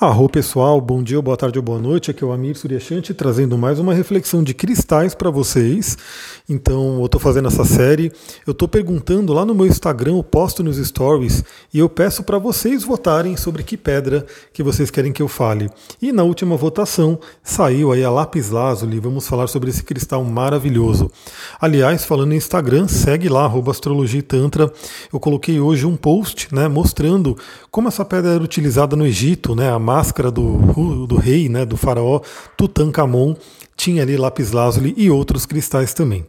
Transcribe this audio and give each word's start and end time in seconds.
Arro 0.00 0.28
pessoal, 0.28 0.80
bom 0.80 1.04
dia, 1.04 1.22
boa 1.22 1.36
tarde 1.36 1.56
ou 1.56 1.64
boa 1.64 1.78
noite. 1.78 2.10
Aqui 2.10 2.24
é 2.24 2.26
o 2.26 2.32
Amir 2.32 2.56
Suryashanti 2.56 3.14
trazendo 3.14 3.56
mais 3.56 3.78
uma 3.78 3.94
reflexão 3.94 4.42
de 4.42 4.52
cristais 4.52 5.14
para 5.14 5.30
vocês. 5.30 5.96
Então, 6.48 6.98
eu 6.98 7.06
estou 7.06 7.20
fazendo 7.20 7.46
essa 7.46 7.64
série. 7.64 8.10
Eu 8.44 8.50
estou 8.50 8.66
perguntando 8.66 9.32
lá 9.32 9.44
no 9.44 9.54
meu 9.54 9.66
Instagram, 9.66 10.16
eu 10.16 10.24
posto 10.24 10.64
nos 10.64 10.78
stories 10.78 11.44
e 11.72 11.78
eu 11.78 11.88
peço 11.88 12.24
para 12.24 12.38
vocês 12.38 12.82
votarem 12.82 13.36
sobre 13.36 13.62
que 13.62 13.76
pedra 13.76 14.26
que 14.52 14.64
vocês 14.64 14.90
querem 14.90 15.12
que 15.12 15.22
eu 15.22 15.28
fale. 15.28 15.70
E 16.02 16.10
na 16.10 16.24
última 16.24 16.56
votação 16.56 17.16
saiu 17.40 17.92
aí 17.92 18.02
a 18.02 18.10
lápis 18.10 18.50
lazuli. 18.50 18.98
Vamos 18.98 19.28
falar 19.28 19.46
sobre 19.46 19.70
esse 19.70 19.84
cristal 19.84 20.24
maravilhoso. 20.24 21.08
Aliás, 21.60 22.04
falando 22.04 22.32
em 22.32 22.36
Instagram, 22.36 22.88
segue 22.88 23.28
lá 23.28 23.46
astrologia 23.70 24.22
tantra. 24.24 24.72
Eu 25.12 25.20
coloquei 25.20 25.60
hoje 25.60 25.86
um 25.86 25.96
post, 25.96 26.52
né, 26.52 26.66
mostrando 26.66 27.38
como 27.70 27.86
essa 27.86 28.04
pedra 28.04 28.32
era 28.32 28.42
utilizada 28.42 28.96
no 28.96 29.06
Egito, 29.06 29.54
né? 29.54 29.83
Máscara 29.84 30.30
do, 30.30 31.06
do 31.06 31.16
rei, 31.16 31.48
né, 31.48 31.64
do 31.64 31.76
faraó 31.76 32.20
Tutankhamon, 32.56 33.36
tinha 33.76 34.02
ali 34.02 34.16
lápis 34.16 34.50
lazuli 34.50 34.94
e 34.96 35.10
outros 35.10 35.46
cristais 35.46 35.92
também. 35.92 36.26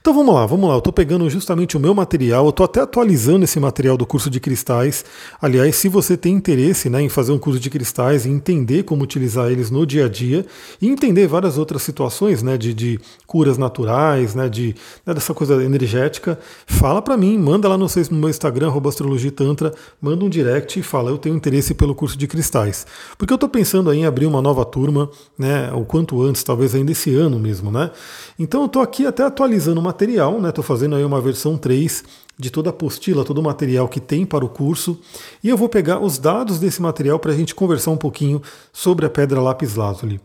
Então 0.00 0.14
vamos 0.14 0.34
lá, 0.34 0.46
vamos 0.46 0.68
lá. 0.68 0.74
Eu 0.74 0.78
estou 0.78 0.92
pegando 0.92 1.28
justamente 1.28 1.76
o 1.76 1.80
meu 1.80 1.94
material, 1.94 2.44
eu 2.44 2.50
estou 2.50 2.64
até 2.64 2.80
atualizando 2.80 3.44
esse 3.44 3.58
material 3.58 3.96
do 3.96 4.06
curso 4.06 4.30
de 4.30 4.40
cristais. 4.40 5.04
Aliás, 5.40 5.76
se 5.76 5.88
você 5.88 6.16
tem 6.16 6.34
interesse 6.34 6.88
né, 6.90 7.02
em 7.02 7.08
fazer 7.08 7.32
um 7.32 7.38
curso 7.38 7.60
de 7.60 7.70
cristais 7.70 8.26
e 8.26 8.28
entender 8.28 8.84
como 8.84 9.02
utilizar 9.02 9.50
eles 9.50 9.70
no 9.70 9.86
dia 9.86 10.06
a 10.06 10.08
dia 10.08 10.44
e 10.80 10.88
entender 10.88 11.26
várias 11.26 11.58
outras 11.58 11.82
situações 11.82 12.42
né, 12.42 12.56
de, 12.56 12.74
de 12.74 13.00
curas 13.26 13.58
naturais, 13.58 14.34
né, 14.34 14.48
de, 14.48 14.74
né, 15.06 15.14
dessa 15.14 15.34
coisa 15.34 15.62
energética, 15.62 16.38
fala 16.66 17.00
para 17.00 17.16
mim, 17.16 17.38
manda 17.38 17.68
lá 17.68 17.76
no, 17.76 17.86
no 18.10 18.18
meu 18.18 18.28
Instagram, 18.28 18.72
astrologitantra, 18.88 19.72
manda 20.00 20.24
um 20.24 20.28
direct 20.28 20.78
e 20.78 20.82
fala, 20.82 21.10
eu 21.10 21.18
tenho 21.18 21.36
interesse 21.36 21.74
pelo 21.74 21.94
curso 21.94 22.16
de 22.16 22.26
cristais. 22.26 22.86
Porque 23.16 23.32
eu 23.32 23.36
estou 23.36 23.48
pensando 23.48 23.92
em 23.92 24.04
abrir 24.04 24.26
uma 24.26 24.42
nova 24.42 24.64
turma, 24.64 25.08
né, 25.38 25.72
o 25.72 25.84
quanto 25.84 26.22
antes, 26.22 26.42
talvez 26.42 26.74
ainda 26.74 26.92
esse 26.92 27.14
ano 27.14 27.38
mesmo. 27.38 27.70
Né? 27.70 27.90
Então 28.38 28.60
eu 28.60 28.66
estou 28.66 28.82
aqui 28.82 29.06
até 29.06 29.22
atualizando 29.22 29.80
material, 29.84 30.40
né? 30.40 30.48
Estou 30.48 30.64
fazendo 30.64 30.96
aí 30.96 31.04
uma 31.04 31.20
versão 31.20 31.56
3 31.56 32.02
de 32.36 32.50
toda 32.50 32.68
a 32.68 32.72
apostila, 32.72 33.24
todo 33.24 33.38
o 33.38 33.42
material 33.42 33.86
que 33.86 34.00
tem 34.00 34.26
para 34.26 34.44
o 34.44 34.48
curso, 34.48 34.98
e 35.42 35.48
eu 35.48 35.56
vou 35.56 35.68
pegar 35.68 36.00
os 36.00 36.18
dados 36.18 36.58
desse 36.58 36.82
material 36.82 37.18
para 37.18 37.30
a 37.30 37.34
gente 37.36 37.54
conversar 37.54 37.92
um 37.92 37.96
pouquinho 37.96 38.42
sobre 38.72 39.06
a 39.06 39.10
pedra 39.10 39.40
lápis 39.40 39.76
lazuli. 39.76 40.20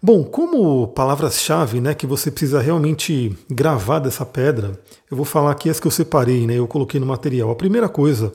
Bom, 0.00 0.22
como 0.22 0.86
palavras-chave, 0.88 1.80
né, 1.80 1.92
que 1.92 2.06
você 2.06 2.30
precisa 2.30 2.60
realmente 2.60 3.36
gravar 3.50 3.98
dessa 3.98 4.24
pedra, 4.24 4.78
eu 5.10 5.16
vou 5.16 5.26
falar 5.26 5.50
aqui 5.50 5.68
as 5.68 5.80
que 5.80 5.86
eu 5.86 5.90
separei, 5.90 6.46
né, 6.46 6.54
eu 6.54 6.68
coloquei 6.68 7.00
no 7.00 7.06
material. 7.06 7.50
A 7.50 7.56
primeira 7.56 7.88
coisa, 7.88 8.32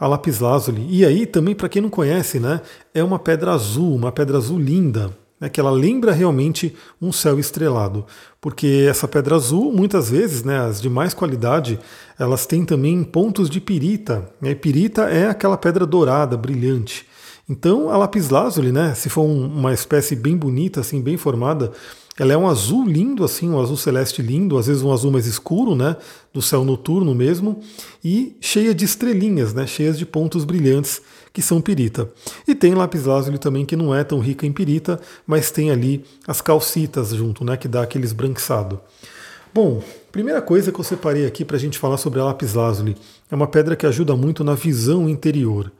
a 0.00 0.06
lápis 0.06 0.40
lazuli. 0.40 0.86
E 0.88 1.04
aí 1.04 1.26
também 1.26 1.54
para 1.54 1.68
quem 1.68 1.82
não 1.82 1.90
conhece, 1.90 2.40
né, 2.40 2.62
é 2.94 3.04
uma 3.04 3.18
pedra 3.18 3.52
azul, 3.52 3.94
uma 3.94 4.10
pedra 4.10 4.38
azul 4.38 4.58
linda, 4.58 5.14
né, 5.42 5.48
que 5.48 5.58
ela 5.58 5.72
lembra 5.72 6.12
realmente 6.12 6.72
um 7.00 7.10
céu 7.10 7.36
estrelado, 7.36 8.06
porque 8.40 8.86
essa 8.88 9.08
pedra 9.08 9.34
azul, 9.34 9.72
muitas 9.72 10.08
vezes, 10.08 10.44
né, 10.44 10.60
as 10.60 10.80
de 10.80 10.88
mais 10.88 11.12
qualidade, 11.12 11.80
elas 12.16 12.46
têm 12.46 12.64
também 12.64 13.02
pontos 13.02 13.50
de 13.50 13.60
pirita. 13.60 14.30
Né, 14.40 14.52
e 14.52 14.54
pirita 14.54 15.02
é 15.10 15.26
aquela 15.26 15.56
pedra 15.56 15.84
dourada, 15.84 16.36
brilhante. 16.36 17.04
Então, 17.48 17.90
a 17.90 17.96
lápis 17.96 18.30
lazuli, 18.30 18.70
né, 18.70 18.94
se 18.94 19.08
for 19.08 19.24
um, 19.24 19.46
uma 19.46 19.74
espécie 19.74 20.14
bem 20.14 20.36
bonita, 20.36 20.78
assim, 20.78 21.00
bem 21.00 21.16
formada, 21.16 21.72
ela 22.16 22.32
é 22.32 22.36
um 22.36 22.46
azul 22.46 22.86
lindo, 22.86 23.24
assim, 23.24 23.50
um 23.50 23.60
azul 23.60 23.76
celeste 23.76 24.22
lindo, 24.22 24.56
às 24.56 24.68
vezes 24.68 24.82
um 24.82 24.92
azul 24.92 25.10
mais 25.10 25.26
escuro, 25.26 25.74
né, 25.74 25.96
do 26.32 26.40
céu 26.40 26.64
noturno 26.64 27.16
mesmo, 27.16 27.58
e 28.04 28.36
cheia 28.40 28.72
de 28.72 28.84
estrelinhas, 28.84 29.52
né, 29.52 29.66
cheias 29.66 29.98
de 29.98 30.06
pontos 30.06 30.44
brilhantes 30.44 31.02
que 31.32 31.40
são 31.40 31.60
pirita. 31.60 32.08
E 32.46 32.54
tem 32.54 32.74
lápis 32.74 33.04
lazuli 33.04 33.38
também 33.38 33.64
que 33.64 33.76
não 33.76 33.94
é 33.94 34.04
tão 34.04 34.20
rica 34.20 34.46
em 34.46 34.52
pirita, 34.52 35.00
mas 35.26 35.50
tem 35.50 35.70
ali 35.70 36.04
as 36.26 36.40
calcitas 36.40 37.10
junto, 37.10 37.44
né, 37.44 37.56
que 37.56 37.68
dá 37.68 37.82
aquele 37.82 38.04
esbranquiçado. 38.04 38.80
Bom, 39.54 39.82
primeira 40.10 40.40
coisa 40.40 40.72
que 40.72 40.80
eu 40.80 40.84
separei 40.84 41.26
aqui 41.26 41.44
para 41.44 41.56
a 41.56 41.60
gente 41.60 41.78
falar 41.78 41.98
sobre 41.98 42.20
a 42.20 42.24
lápis 42.24 42.54
lazuli 42.54 42.96
é 43.30 43.34
uma 43.34 43.46
pedra 43.46 43.76
que 43.76 43.86
ajuda 43.86 44.16
muito 44.16 44.42
na 44.42 44.54
visão 44.54 45.08
interior. 45.08 45.70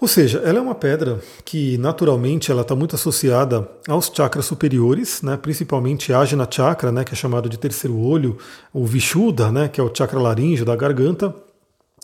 Ou 0.00 0.08
seja, 0.08 0.42
ela 0.44 0.58
é 0.58 0.60
uma 0.60 0.74
pedra 0.74 1.20
que 1.44 1.78
naturalmente 1.78 2.50
ela 2.50 2.62
está 2.62 2.74
muito 2.74 2.96
associada 2.96 3.68
aos 3.86 4.10
chakras 4.12 4.46
superiores, 4.46 5.22
né, 5.22 5.36
principalmente 5.36 6.12
a 6.12 6.18
Ajna 6.18 6.48
Chakra, 6.50 6.90
né, 6.90 7.04
que 7.04 7.12
é 7.12 7.16
chamado 7.16 7.48
de 7.48 7.56
terceiro 7.56 7.96
olho, 7.96 8.36
o 8.72 8.84
Vishuddha, 8.84 9.52
né, 9.52 9.68
que 9.68 9.80
é 9.80 9.84
o 9.84 9.94
chakra 9.94 10.18
laríngeo 10.18 10.64
da 10.64 10.74
garganta, 10.74 11.32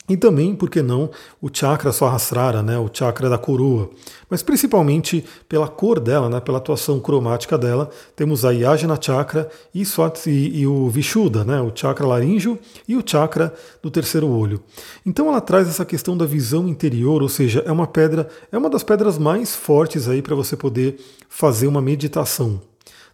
e 0.08 0.16
também, 0.16 0.54
por 0.54 0.70
que 0.70 0.80
não, 0.80 1.10
o 1.40 1.50
chakra 1.52 1.92
Sahasrara, 1.92 2.62
né, 2.62 2.78
o 2.78 2.88
chakra 2.90 3.28
da 3.28 3.36
coroa. 3.36 3.90
Mas 4.30 4.42
principalmente 4.42 5.24
pela 5.48 5.68
cor 5.68 6.00
dela, 6.00 6.28
né, 6.30 6.40
pela 6.40 6.58
atuação 6.58 6.98
cromática 6.98 7.58
dela, 7.58 7.90
temos 8.16 8.44
a 8.44 8.50
Yajna 8.50 8.98
Chakra 9.00 9.50
e, 9.74 9.82
e, 9.82 10.60
e 10.60 10.66
o 10.66 10.88
Vishuddha, 10.88 11.44
né, 11.44 11.60
o 11.60 11.70
chakra 11.74 12.06
laríngeo 12.06 12.58
e 12.86 12.96
o 12.96 13.02
chakra 13.04 13.52
do 13.82 13.90
terceiro 13.90 14.26
olho. 14.28 14.62
Então 15.04 15.28
ela 15.28 15.40
traz 15.40 15.68
essa 15.68 15.84
questão 15.84 16.16
da 16.16 16.24
visão 16.24 16.66
interior, 16.66 17.22
ou 17.22 17.28
seja, 17.28 17.62
é 17.66 17.72
uma 17.72 17.86
pedra, 17.86 18.28
é 18.50 18.56
uma 18.56 18.70
das 18.70 18.82
pedras 18.82 19.18
mais 19.18 19.54
fortes 19.54 20.08
aí 20.08 20.22
para 20.22 20.34
você 20.34 20.56
poder 20.56 20.98
fazer 21.28 21.66
uma 21.66 21.82
meditação, 21.82 22.60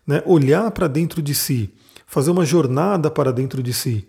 né, 0.06 0.22
olhar 0.24 0.70
para 0.70 0.86
dentro 0.86 1.20
de 1.20 1.34
si, 1.34 1.70
fazer 2.06 2.30
uma 2.30 2.44
jornada 2.44 3.10
para 3.10 3.32
dentro 3.32 3.62
de 3.62 3.72
si. 3.72 4.06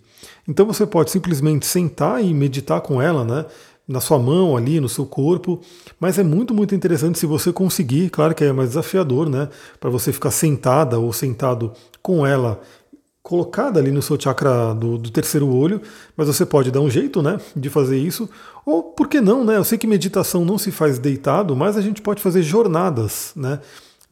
Então 0.48 0.66
você 0.66 0.86
pode 0.86 1.12
simplesmente 1.12 1.66
sentar 1.66 2.24
e 2.24 2.34
meditar 2.34 2.82
com 2.82 3.02
ela, 3.02 3.24
né? 3.24 3.46
Na 3.88 4.02
sua 4.02 4.18
mão 4.18 4.58
ali, 4.58 4.80
no 4.80 4.90
seu 4.90 5.06
corpo, 5.06 5.62
mas 6.00 6.18
é 6.18 6.24
muito, 6.24 6.54
muito 6.54 6.74
interessante 6.74 7.20
se 7.20 7.26
você 7.28 7.54
conseguir, 7.54 8.10
claro 8.10 8.34
que 8.34 8.44
é 8.44 8.52
mais 8.52 8.70
desafiador, 8.70 9.30
né? 9.30 9.48
Para 9.80 9.90
você 9.90 10.12
ficar 10.12 10.32
sentada 10.32 10.98
ou 10.98 11.14
sentado 11.14 11.72
com 12.02 12.26
ela 12.26 12.62
colocada 13.26 13.80
ali 13.80 13.90
no 13.90 14.04
seu 14.04 14.22
chakra 14.22 14.76
do, 14.76 15.00
do, 15.00 15.10
terceiro 15.10 15.48
olho, 15.48 15.82
mas 16.16 16.28
você 16.28 16.46
pode 16.46 16.70
dar 16.70 16.80
um 16.82 16.90
jeito, 16.92 17.24
né, 17.24 17.40
de 17.56 17.72
fazer 17.72 17.98
isso. 17.98 18.30
Ou 18.64 18.84
por 18.84 19.08
que 19.08 19.20
não, 19.20 19.44
né? 19.44 19.58
Eu 19.58 19.64
sei 19.64 19.80
que 19.80 19.88
meditação 19.88 20.46
não 20.46 20.60
se 20.60 20.70
faz 20.70 21.00
deitado, 21.00 21.56
mas 21.56 21.76
a 21.76 21.82
gente 21.82 22.04
pode 22.04 22.22
fazer 22.22 22.44
jornadas, 22.44 23.32
né? 23.36 23.60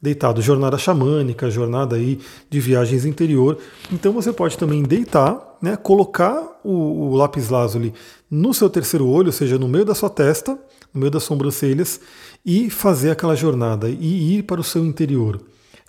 Deitado, 0.04 0.42
jornada 0.42 0.76
xamânica, 0.76 1.48
jornada 1.48 1.96
aí 1.96 2.20
de 2.50 2.60
viagens 2.60 3.06
interior. 3.06 3.56
Então 3.90 4.12
você 4.12 4.34
pode 4.34 4.58
também 4.58 4.82
deitar 4.82 5.56
né, 5.62 5.78
colocar 5.78 6.60
o, 6.62 7.08
o 7.08 7.14
lápis 7.14 7.48
lazuli 7.48 7.94
no 8.30 8.52
seu 8.52 8.68
terceiro 8.68 9.08
olho, 9.08 9.28
ou 9.28 9.32
seja, 9.32 9.58
no 9.58 9.66
meio 9.66 9.82
da 9.82 9.94
sua 9.94 10.10
testa, 10.10 10.58
no 10.92 11.00
meio 11.00 11.10
das 11.10 11.22
sobrancelhas, 11.22 12.02
e 12.44 12.68
fazer 12.68 13.12
aquela 13.12 13.34
jornada 13.34 13.88
e 13.88 14.36
ir 14.36 14.42
para 14.42 14.60
o 14.60 14.64
seu 14.64 14.84
interior. 14.84 15.40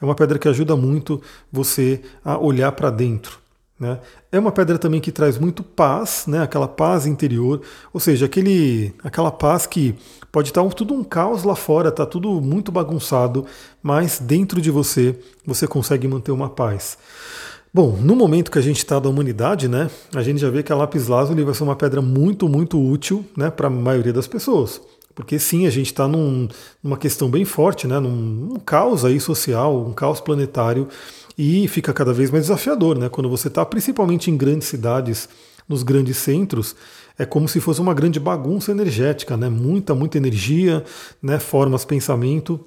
É 0.02 0.06
uma 0.06 0.16
pedra 0.16 0.40
que 0.40 0.47
ajuda 0.47 0.78
muito 0.78 1.22
você 1.52 2.02
a 2.24 2.38
olhar 2.38 2.72
para 2.72 2.90
dentro. 2.90 3.38
Né? 3.78 4.00
É 4.31 4.40
uma 4.40 4.53
pedra 4.53 4.78
também 4.78 5.02
que 5.02 5.12
traz 5.12 5.38
muito 5.38 5.62
paz, 5.62 6.25
né? 6.28 6.41
aquela 6.41 6.68
paz 6.68 7.06
interior, 7.06 7.62
ou 7.94 8.00
seja, 8.00 8.25
aquele, 8.25 8.94
aquela 9.03 9.31
paz 9.31 9.68
que 9.68 9.96
pode 10.31 10.50
estar 10.50 10.63
tudo 10.69 10.94
um 10.94 11.03
caos 11.03 11.44
lá 11.44 11.56
fora, 11.56 11.90
está 11.90 12.06
tudo 12.06 12.40
muito 12.40 12.72
bagunçado, 12.72 13.46
mas 13.84 14.18
dentro 14.19 14.62
de 14.62 14.72
você 14.72 15.19
você 15.46 15.68
consegue 15.68 16.08
manter 16.08 16.31
uma 16.31 16.50
paz. 16.50 16.97
Bom, 17.74 17.97
no 18.00 18.16
momento 18.16 18.50
que 18.50 18.58
a 18.58 18.62
gente 18.62 18.78
está 18.78 18.97
da 19.00 19.09
humanidade, 19.09 19.68
né, 19.68 19.91
a 20.16 20.24
gente 20.24 20.40
já 20.40 20.50
vê 20.50 20.64
que 20.64 20.72
a 20.72 20.75
lápis 20.78 21.09
lazuli 21.09 21.44
vai 21.44 21.53
ser 21.53 21.64
uma 21.64 21.75
pedra 21.75 22.02
muito, 22.02 22.47
muito 22.47 22.81
útil 22.81 23.25
né, 23.35 23.52
para 23.52 23.68
a 23.68 23.69
maioria 23.69 24.14
das 24.14 24.28
pessoas. 24.28 24.80
Porque 25.14 25.38
sim, 25.38 25.68
a 25.68 25.69
gente 25.69 25.88
está 25.88 26.08
num, 26.08 26.47
numa 26.81 26.96
questão 26.96 27.30
bem 27.30 27.44
forte, 27.44 27.85
né, 27.85 28.00
num, 28.00 28.12
num 28.12 28.59
caos 28.59 29.03
aí 29.03 29.19
social, 29.19 29.85
um 29.85 29.91
caos 29.91 30.22
planetário, 30.22 30.88
e 31.38 31.68
fica 31.68 31.94
cada 31.94 32.13
vez 32.13 32.31
mais 32.31 32.46
desafiador, 32.46 32.97
né? 32.97 33.09
Quando 33.09 33.29
você 33.29 33.47
está 33.47 33.66
principalmente 33.66 34.31
em 34.31 34.38
grandes 34.38 34.68
cidades, 34.68 35.28
nos 35.68 35.84
grandes 35.84 36.18
centros, 36.18 36.75
é 37.18 37.25
como 37.25 37.47
se 37.47 37.59
fosse 37.59 37.81
uma 37.81 37.94
grande 37.94 38.19
bagunça 38.19 38.72
energética, 38.72 39.35
né? 39.35 39.50
Muita, 39.50 39.96
muita 39.96 40.18
energia, 40.18 40.84
né? 41.22 41.40
Formas, 41.40 41.84
pensamento 41.85 42.66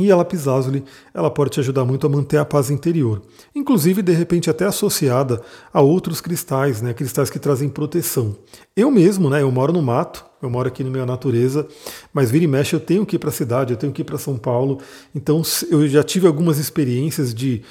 e 0.00 0.10
a 0.10 0.16
lápis 0.16 0.46
lazuli, 0.46 0.82
ela 1.12 1.30
pode 1.30 1.50
te 1.50 1.60
ajudar 1.60 1.84
muito 1.84 2.06
a 2.06 2.10
manter 2.10 2.38
a 2.38 2.44
paz 2.44 2.70
interior. 2.70 3.20
Inclusive, 3.54 4.00
de 4.00 4.12
repente, 4.12 4.48
até 4.48 4.64
associada 4.64 5.42
a 5.72 5.82
outros 5.82 6.22
cristais, 6.22 6.80
né? 6.80 6.94
cristais 6.94 7.28
que 7.28 7.38
trazem 7.38 7.68
proteção. 7.68 8.34
Eu 8.74 8.90
mesmo, 8.90 9.28
né? 9.28 9.42
eu 9.42 9.50
moro 9.50 9.74
no 9.74 9.82
mato, 9.82 10.24
eu 10.40 10.48
moro 10.48 10.68
aqui 10.68 10.82
no 10.82 10.90
meio 10.90 11.04
da 11.04 11.12
natureza, 11.12 11.68
mas 12.14 12.30
vira 12.30 12.44
e 12.44 12.48
mexe 12.48 12.74
eu 12.74 12.80
tenho 12.80 13.04
que 13.04 13.16
ir 13.16 13.18
para 13.18 13.28
a 13.28 13.32
cidade, 13.32 13.74
eu 13.74 13.76
tenho 13.76 13.92
que 13.92 14.00
ir 14.00 14.06
para 14.06 14.16
São 14.16 14.38
Paulo. 14.38 14.78
Então, 15.14 15.42
eu 15.70 15.86
já 15.86 16.02
tive 16.02 16.26
algumas 16.26 16.58
experiências 16.58 17.34
de 17.34 17.62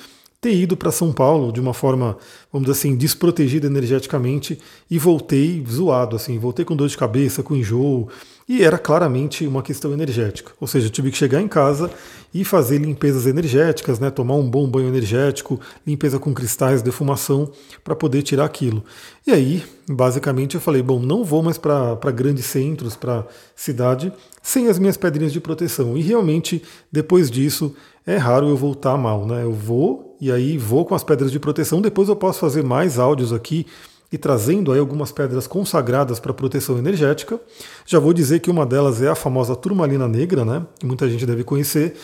ter 0.42 0.54
ido 0.54 0.78
para 0.78 0.92
São 0.92 1.12
Paulo 1.12 1.52
de 1.52 1.60
uma 1.60 1.74
forma, 1.74 2.18
vamos 2.52 2.68
dizer 2.68 2.80
assim, 2.80 2.96
desprotegida 2.96 3.68
energeticamente 3.68 4.58
e 4.90 4.98
voltei 4.98 5.64
zoado, 5.70 6.16
assim, 6.16 6.40
voltei 6.40 6.64
com 6.64 6.76
dor 6.76 6.88
de 6.88 6.98
cabeça, 6.98 7.44
com 7.44 7.56
enjoo, 7.56 8.08
e 8.48 8.64
era 8.64 8.78
claramente 8.78 9.46
uma 9.46 9.62
questão 9.62 9.94
energética. 9.94 10.54
Ou 10.60 10.66
seja, 10.66 10.88
eu 10.88 10.92
tive 10.92 11.12
que 11.12 11.18
chegar 11.18 11.42
em 11.42 11.48
casa 11.48 11.92
e 12.34 12.46
fazer 12.46 12.80
limpezas 12.80 13.28
energéticas, 13.28 14.00
né, 14.00 14.10
tomar 14.10 14.36
um 14.36 14.50
bom 14.50 14.68
banho 14.68 14.88
energético, 14.88 15.60
limpeza 15.86 16.18
com 16.18 16.34
cristais, 16.34 16.82
defumação, 16.82 17.52
para 17.84 17.96
poder 17.96 18.24
tirar 18.24 18.46
aquilo. 18.46 18.84
E 19.28 19.32
aí, 19.32 19.64
basicamente, 19.88 20.56
eu 20.56 20.62
falei, 20.62 20.82
bom, 20.82 21.00
não 21.00 21.24
vou 21.24 21.44
mais 21.44 21.58
para 21.58 22.12
grandes 22.12 22.46
centros, 22.46 22.96
para 22.96 23.28
cidade, 23.56 24.12
sem 24.42 24.68
as 24.68 24.80
minhas 24.80 24.98
pedrinhas 24.98 25.34
de 25.34 25.42
proteção. 25.42 25.98
E 25.98 26.02
realmente, 26.02 26.64
depois 26.92 27.30
disso, 27.30 27.76
é 28.10 28.18
raro 28.18 28.50
eu 28.50 28.58
voltar 28.58 28.98
mal, 28.98 29.24
né? 29.28 29.44
Eu 29.44 29.54
vou 29.54 30.18
e 30.20 30.32
aí 30.32 30.58
vou 30.58 30.84
com 30.84 30.96
as 30.96 31.04
pedras 31.04 31.32
de 31.32 31.40
proteção. 31.40 31.80
Depois 31.80 32.10
eu 32.10 32.16
posso 32.16 32.40
fazer 32.40 32.64
mais 32.64 32.98
áudios 32.98 33.32
aqui 33.32 33.68
e 34.12 34.18
trazendo 34.18 34.72
aí 34.72 34.80
algumas 34.80 35.12
pedras 35.12 35.46
consagradas 35.46 36.20
para 36.20 36.34
proteção 36.34 36.80
energética. 36.80 37.40
Já 37.86 38.00
vou 38.00 38.12
dizer 38.12 38.40
que 38.40 38.50
uma 38.50 38.66
delas 38.66 39.00
é 39.00 39.10
a 39.10 39.14
famosa 39.14 39.56
turmalina 39.56 40.08
negra, 40.08 40.44
né? 40.44 40.66
Que 40.80 40.88
muita 40.88 41.08
gente 41.08 41.24
deve 41.24 41.44
conhecer. 41.44 41.96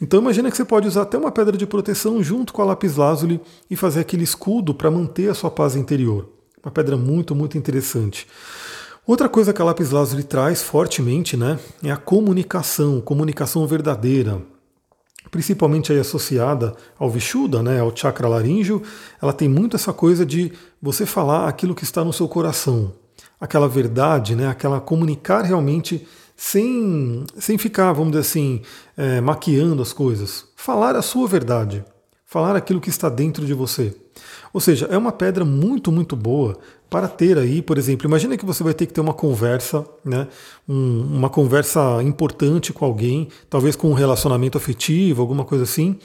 Então 0.00 0.20
imagina 0.20 0.50
que 0.50 0.56
você 0.56 0.64
pode 0.64 0.88
usar 0.88 1.02
até 1.02 1.18
uma 1.18 1.30
pedra 1.30 1.54
de 1.54 1.66
proteção 1.66 2.22
junto 2.22 2.50
com 2.50 2.62
a 2.62 2.64
lápis 2.64 2.96
lazuli 2.96 3.38
e 3.70 3.76
fazer 3.76 4.00
aquele 4.00 4.24
escudo 4.24 4.72
para 4.72 4.90
manter 4.90 5.30
a 5.30 5.34
sua 5.34 5.50
paz 5.50 5.76
interior. 5.76 6.30
Uma 6.64 6.72
pedra 6.72 6.96
muito, 6.96 7.34
muito 7.34 7.58
interessante. 7.58 8.26
Outra 9.06 9.28
coisa 9.28 9.52
que 9.52 9.60
a 9.60 9.64
lápis 9.66 9.90
lazuli 9.90 10.22
traz 10.22 10.62
fortemente, 10.62 11.36
né, 11.36 11.58
é 11.82 11.90
a 11.90 11.96
comunicação, 11.98 13.02
comunicação 13.02 13.66
verdadeira 13.66 14.40
principalmente 15.32 15.90
aí 15.90 15.98
associada 15.98 16.76
ao 16.98 17.08
Vishuddha, 17.08 17.62
né, 17.62 17.80
ao 17.80 17.96
chakra 17.96 18.28
laríngeo, 18.28 18.82
ela 19.20 19.32
tem 19.32 19.48
muito 19.48 19.74
essa 19.74 19.90
coisa 19.90 20.26
de 20.26 20.52
você 20.80 21.06
falar 21.06 21.48
aquilo 21.48 21.74
que 21.74 21.84
está 21.84 22.04
no 22.04 22.12
seu 22.12 22.28
coração, 22.28 22.92
aquela 23.40 23.66
verdade, 23.66 24.36
né, 24.36 24.46
aquela 24.46 24.78
comunicar 24.78 25.40
realmente 25.40 26.06
sem, 26.36 27.24
sem 27.38 27.56
ficar, 27.56 27.94
vamos 27.94 28.10
dizer 28.12 28.20
assim, 28.20 28.60
é, 28.94 29.22
maquiando 29.22 29.80
as 29.80 29.94
coisas. 29.94 30.44
Falar 30.54 30.96
a 30.96 31.02
sua 31.02 31.26
verdade, 31.26 31.82
falar 32.26 32.54
aquilo 32.54 32.80
que 32.80 32.90
está 32.90 33.08
dentro 33.08 33.46
de 33.46 33.54
você. 33.54 33.96
Ou 34.52 34.60
seja, 34.60 34.86
é 34.90 34.96
uma 34.96 35.12
pedra 35.12 35.44
muito, 35.44 35.90
muito 35.90 36.14
boa 36.14 36.58
para 36.92 37.08
ter 37.08 37.38
aí, 37.38 37.62
por 37.62 37.78
exemplo, 37.78 38.06
imagina 38.06 38.36
que 38.36 38.44
você 38.44 38.62
vai 38.62 38.74
ter 38.74 38.84
que 38.84 38.92
ter 38.92 39.00
uma 39.00 39.14
conversa, 39.14 39.82
né, 40.04 40.28
um, 40.68 41.00
uma 41.16 41.30
conversa 41.30 42.02
importante 42.02 42.70
com 42.70 42.84
alguém, 42.84 43.28
talvez 43.48 43.74
com 43.74 43.88
um 43.88 43.94
relacionamento 43.94 44.58
afetivo, 44.58 45.22
alguma 45.22 45.42
coisa 45.42 45.64
assim. 45.64 45.98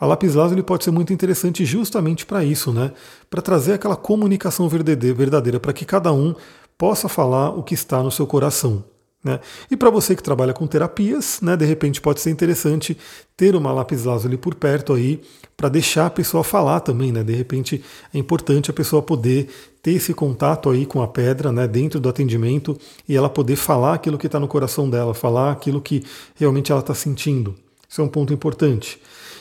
A 0.00 0.06
lápis 0.06 0.34
lazuli 0.34 0.62
pode 0.62 0.84
ser 0.84 0.92
muito 0.92 1.12
interessante 1.12 1.66
justamente 1.66 2.24
para 2.24 2.42
isso, 2.42 2.72
né, 2.72 2.92
para 3.28 3.42
trazer 3.42 3.74
aquela 3.74 3.96
comunicação 3.96 4.66
verdadeira, 4.66 5.60
para 5.60 5.74
que 5.74 5.84
cada 5.84 6.10
um 6.10 6.34
possa 6.78 7.06
falar 7.06 7.50
o 7.50 7.62
que 7.62 7.74
está 7.74 8.02
no 8.02 8.10
seu 8.10 8.26
coração. 8.26 8.82
Né? 9.22 9.38
E 9.70 9.76
para 9.76 9.90
você 9.90 10.16
que 10.16 10.22
trabalha 10.22 10.54
com 10.54 10.66
terapias, 10.66 11.40
né, 11.42 11.54
de 11.54 11.66
repente 11.66 12.00
pode 12.00 12.20
ser 12.20 12.30
interessante 12.30 12.96
ter 13.36 13.54
uma 13.54 13.70
lápis 13.70 14.04
lazuli 14.04 14.38
por 14.38 14.54
perto 14.54 14.94
aí 14.94 15.20
para 15.56 15.68
deixar 15.68 16.06
a 16.06 16.10
pessoa 16.10 16.42
falar 16.42 16.80
também, 16.80 17.12
né? 17.12 17.22
De 17.22 17.34
repente 17.34 17.84
é 18.14 18.18
importante 18.18 18.70
a 18.70 18.72
pessoa 18.72 19.02
poder 19.02 19.50
ter 19.82 19.92
esse 19.92 20.14
contato 20.14 20.70
aí 20.70 20.86
com 20.86 21.02
a 21.02 21.08
pedra, 21.08 21.52
né, 21.52 21.68
dentro 21.68 22.00
do 22.00 22.08
atendimento 22.08 22.78
e 23.06 23.14
ela 23.14 23.28
poder 23.28 23.56
falar 23.56 23.94
aquilo 23.94 24.16
que 24.16 24.26
está 24.26 24.40
no 24.40 24.48
coração 24.48 24.88
dela, 24.88 25.12
falar 25.12 25.52
aquilo 25.52 25.82
que 25.82 26.02
realmente 26.34 26.72
ela 26.72 26.80
está 26.80 26.94
sentindo. 26.94 27.54
Isso 27.86 28.00
é 28.00 28.04
um 28.04 28.08
ponto 28.08 28.32
importante. 28.32 28.98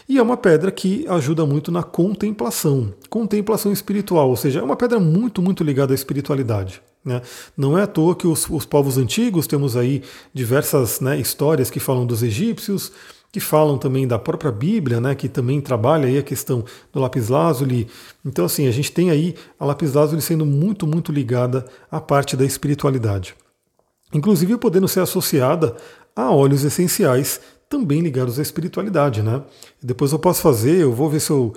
E 0.10 0.18
é 0.18 0.22
uma 0.22 0.36
pedra 0.36 0.72
que 0.72 1.06
ajuda 1.08 1.46
muito 1.46 1.72
na 1.72 1.84
contemplação, 1.84 2.94
contemplação 3.10 3.72
espiritual, 3.72 4.28
ou 4.30 4.36
seja, 4.36 4.60
é 4.60 4.64
uma 4.64 4.76
pedra 4.76 5.00
muito, 5.00 5.42
muito 5.42 5.64
ligada 5.64 5.94
à 5.94 5.96
espiritualidade. 5.96 6.82
Né? 7.04 7.22
Não 7.56 7.78
é 7.78 7.84
à 7.84 7.88
toa 7.88 8.16
que 8.16 8.28
os, 8.28 8.50
os 8.50 8.66
povos 8.66 8.98
antigos, 8.98 9.48
temos 9.48 9.78
aí 9.78 10.04
diversas 10.34 11.00
né, 11.00 11.20
histórias 11.20 11.70
que 11.70 11.80
falam 11.80 12.06
dos 12.06 12.24
egípcios, 12.24 12.92
que 13.32 13.40
falam 13.40 13.78
também 13.78 14.08
da 14.08 14.18
própria 14.18 14.52
Bíblia, 14.52 15.00
né, 15.00 15.14
que 15.14 15.30
também 15.30 15.62
trabalha 15.62 16.08
aí 16.08 16.18
a 16.18 16.24
questão 16.24 16.66
do 16.92 17.00
lápis 17.00 17.30
lazuli. 17.30 17.88
Então, 18.26 18.46
assim, 18.46 18.68
a 18.68 18.72
gente 18.72 18.92
tem 18.92 19.12
aí 19.12 19.36
a 19.60 19.66
lápis 19.66 19.94
lazuli 19.94 20.22
sendo 20.22 20.46
muito, 20.46 20.88
muito 20.88 21.12
ligada 21.12 21.66
à 21.92 22.02
parte 22.02 22.36
da 22.36 22.46
espiritualidade. 22.46 23.36
Inclusive 24.14 24.58
podendo 24.58 24.88
ser 24.88 25.02
associada 25.02 25.76
a 26.16 26.32
óleos 26.32 26.64
essenciais 26.64 27.40
também 27.70 28.02
ligados 28.02 28.40
à 28.40 28.42
espiritualidade, 28.42 29.22
né? 29.22 29.44
Depois 29.82 30.12
eu 30.12 30.18
posso 30.18 30.42
fazer, 30.42 30.82
eu 30.82 30.92
vou 30.92 31.08
ver 31.08 31.20
se 31.20 31.30
eu 31.30 31.54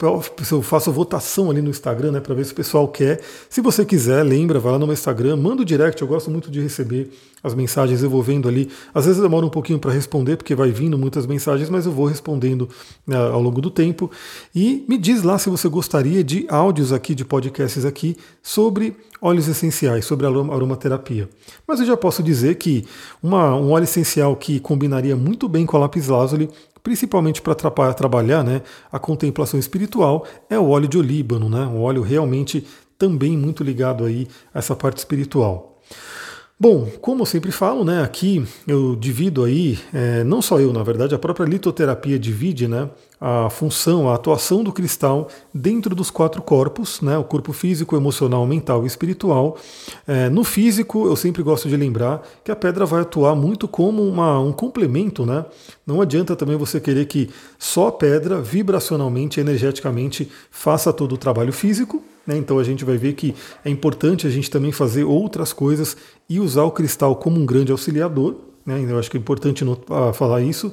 eu 0.00 0.62
faço 0.62 0.90
votação 0.90 1.50
ali 1.50 1.60
no 1.60 1.68
Instagram, 1.68 2.12
né, 2.12 2.20
para 2.20 2.34
ver 2.34 2.44
se 2.44 2.52
o 2.52 2.54
pessoal 2.54 2.88
quer. 2.88 3.20
Se 3.48 3.60
você 3.60 3.84
quiser, 3.84 4.22
lembra, 4.22 4.58
vai 4.58 4.72
lá 4.72 4.78
no 4.78 4.86
meu 4.86 4.94
Instagram, 4.94 5.36
manda 5.36 5.62
o 5.62 5.64
direct, 5.64 6.00
eu 6.00 6.08
gosto 6.08 6.30
muito 6.30 6.50
de 6.50 6.60
receber 6.60 7.10
as 7.42 7.54
mensagens, 7.54 8.02
eu 8.02 8.10
vou 8.10 8.22
vendo 8.22 8.48
ali. 8.48 8.70
Às 8.94 9.06
vezes 9.06 9.20
demora 9.20 9.44
um 9.44 9.50
pouquinho 9.50 9.78
para 9.78 9.92
responder, 9.92 10.36
porque 10.36 10.54
vai 10.54 10.70
vindo 10.70 10.98
muitas 10.98 11.26
mensagens, 11.26 11.68
mas 11.70 11.86
eu 11.86 11.92
vou 11.92 12.06
respondendo 12.06 12.68
né, 13.06 13.16
ao 13.16 13.40
longo 13.40 13.60
do 13.60 13.70
tempo. 13.70 14.10
E 14.54 14.84
me 14.88 14.98
diz 14.98 15.22
lá 15.22 15.38
se 15.38 15.48
você 15.48 15.68
gostaria 15.68 16.22
de 16.22 16.46
áudios 16.48 16.92
aqui, 16.92 17.14
de 17.14 17.24
podcasts 17.24 17.84
aqui, 17.84 18.16
sobre 18.42 18.96
óleos 19.20 19.48
essenciais, 19.48 20.04
sobre 20.04 20.26
aromaterapia. 20.26 21.28
Mas 21.66 21.80
eu 21.80 21.86
já 21.86 21.96
posso 21.96 22.22
dizer 22.22 22.56
que 22.56 22.84
uma, 23.22 23.54
um 23.54 23.70
óleo 23.70 23.84
essencial 23.84 24.34
que 24.34 24.58
combinaria 24.60 25.14
muito 25.14 25.48
bem 25.48 25.66
com 25.66 25.76
a 25.76 25.80
lápis 25.80 26.08
lazuli 26.08 26.48
principalmente 26.82 27.42
para 27.42 27.54
trabalhar 27.92 28.42
né, 28.42 28.62
a 28.90 28.98
contemplação 28.98 29.58
espiritual, 29.58 30.26
é 30.48 30.58
o 30.58 30.68
óleo 30.68 30.88
de 30.88 30.98
olíbano, 30.98 31.48
né, 31.48 31.66
um 31.66 31.82
óleo 31.82 32.02
realmente 32.02 32.66
também 32.98 33.36
muito 33.36 33.64
ligado 33.64 34.04
aí 34.04 34.28
a 34.52 34.58
essa 34.58 34.76
parte 34.76 34.98
espiritual. 34.98 35.80
Bom, 36.62 36.86
como 37.00 37.22
eu 37.22 37.26
sempre 37.26 37.50
falo, 37.50 37.86
né, 37.86 38.02
aqui 38.02 38.44
eu 38.68 38.94
divido 38.94 39.44
aí, 39.44 39.78
é, 39.94 40.22
não 40.24 40.42
só 40.42 40.60
eu, 40.60 40.74
na 40.74 40.82
verdade, 40.82 41.14
a 41.14 41.18
própria 41.18 41.46
litoterapia 41.46 42.18
divide 42.18 42.68
né, 42.68 42.90
a 43.18 43.48
função, 43.48 44.10
a 44.10 44.14
atuação 44.14 44.62
do 44.62 44.70
cristal 44.70 45.28
dentro 45.54 45.94
dos 45.94 46.10
quatro 46.10 46.42
corpos, 46.42 47.00
né, 47.00 47.16
o 47.16 47.24
corpo 47.24 47.54
físico, 47.54 47.96
emocional, 47.96 48.46
mental 48.46 48.84
e 48.84 48.86
espiritual. 48.86 49.56
É, 50.06 50.28
no 50.28 50.44
físico, 50.44 51.06
eu 51.06 51.16
sempre 51.16 51.42
gosto 51.42 51.66
de 51.66 51.78
lembrar 51.78 52.20
que 52.44 52.52
a 52.52 52.56
pedra 52.56 52.84
vai 52.84 53.00
atuar 53.00 53.34
muito 53.34 53.66
como 53.66 54.06
uma, 54.06 54.38
um 54.38 54.52
complemento. 54.52 55.24
Né? 55.24 55.46
Não 55.86 56.02
adianta 56.02 56.36
também 56.36 56.58
você 56.58 56.78
querer 56.78 57.06
que 57.06 57.30
só 57.58 57.88
a 57.88 57.92
pedra, 57.92 58.38
vibracionalmente, 58.38 59.40
energeticamente, 59.40 60.30
faça 60.50 60.92
todo 60.92 61.14
o 61.14 61.18
trabalho 61.18 61.54
físico, 61.54 62.04
né? 62.30 62.36
Então 62.36 62.60
a 62.60 62.64
gente 62.64 62.84
vai 62.84 62.96
ver 62.96 63.14
que 63.14 63.34
é 63.64 63.68
importante 63.68 64.24
a 64.24 64.30
gente 64.30 64.48
também 64.48 64.70
fazer 64.70 65.02
outras 65.02 65.52
coisas 65.52 65.96
e 66.28 66.38
usar 66.38 66.62
o 66.62 66.70
cristal 66.70 67.16
como 67.16 67.40
um 67.40 67.44
grande 67.44 67.72
auxiliador. 67.72 68.36
Né? 68.64 68.86
Eu 68.88 69.00
acho 69.00 69.10
que 69.10 69.16
é 69.16 69.20
importante 69.20 69.64
falar 70.14 70.40
isso. 70.40 70.72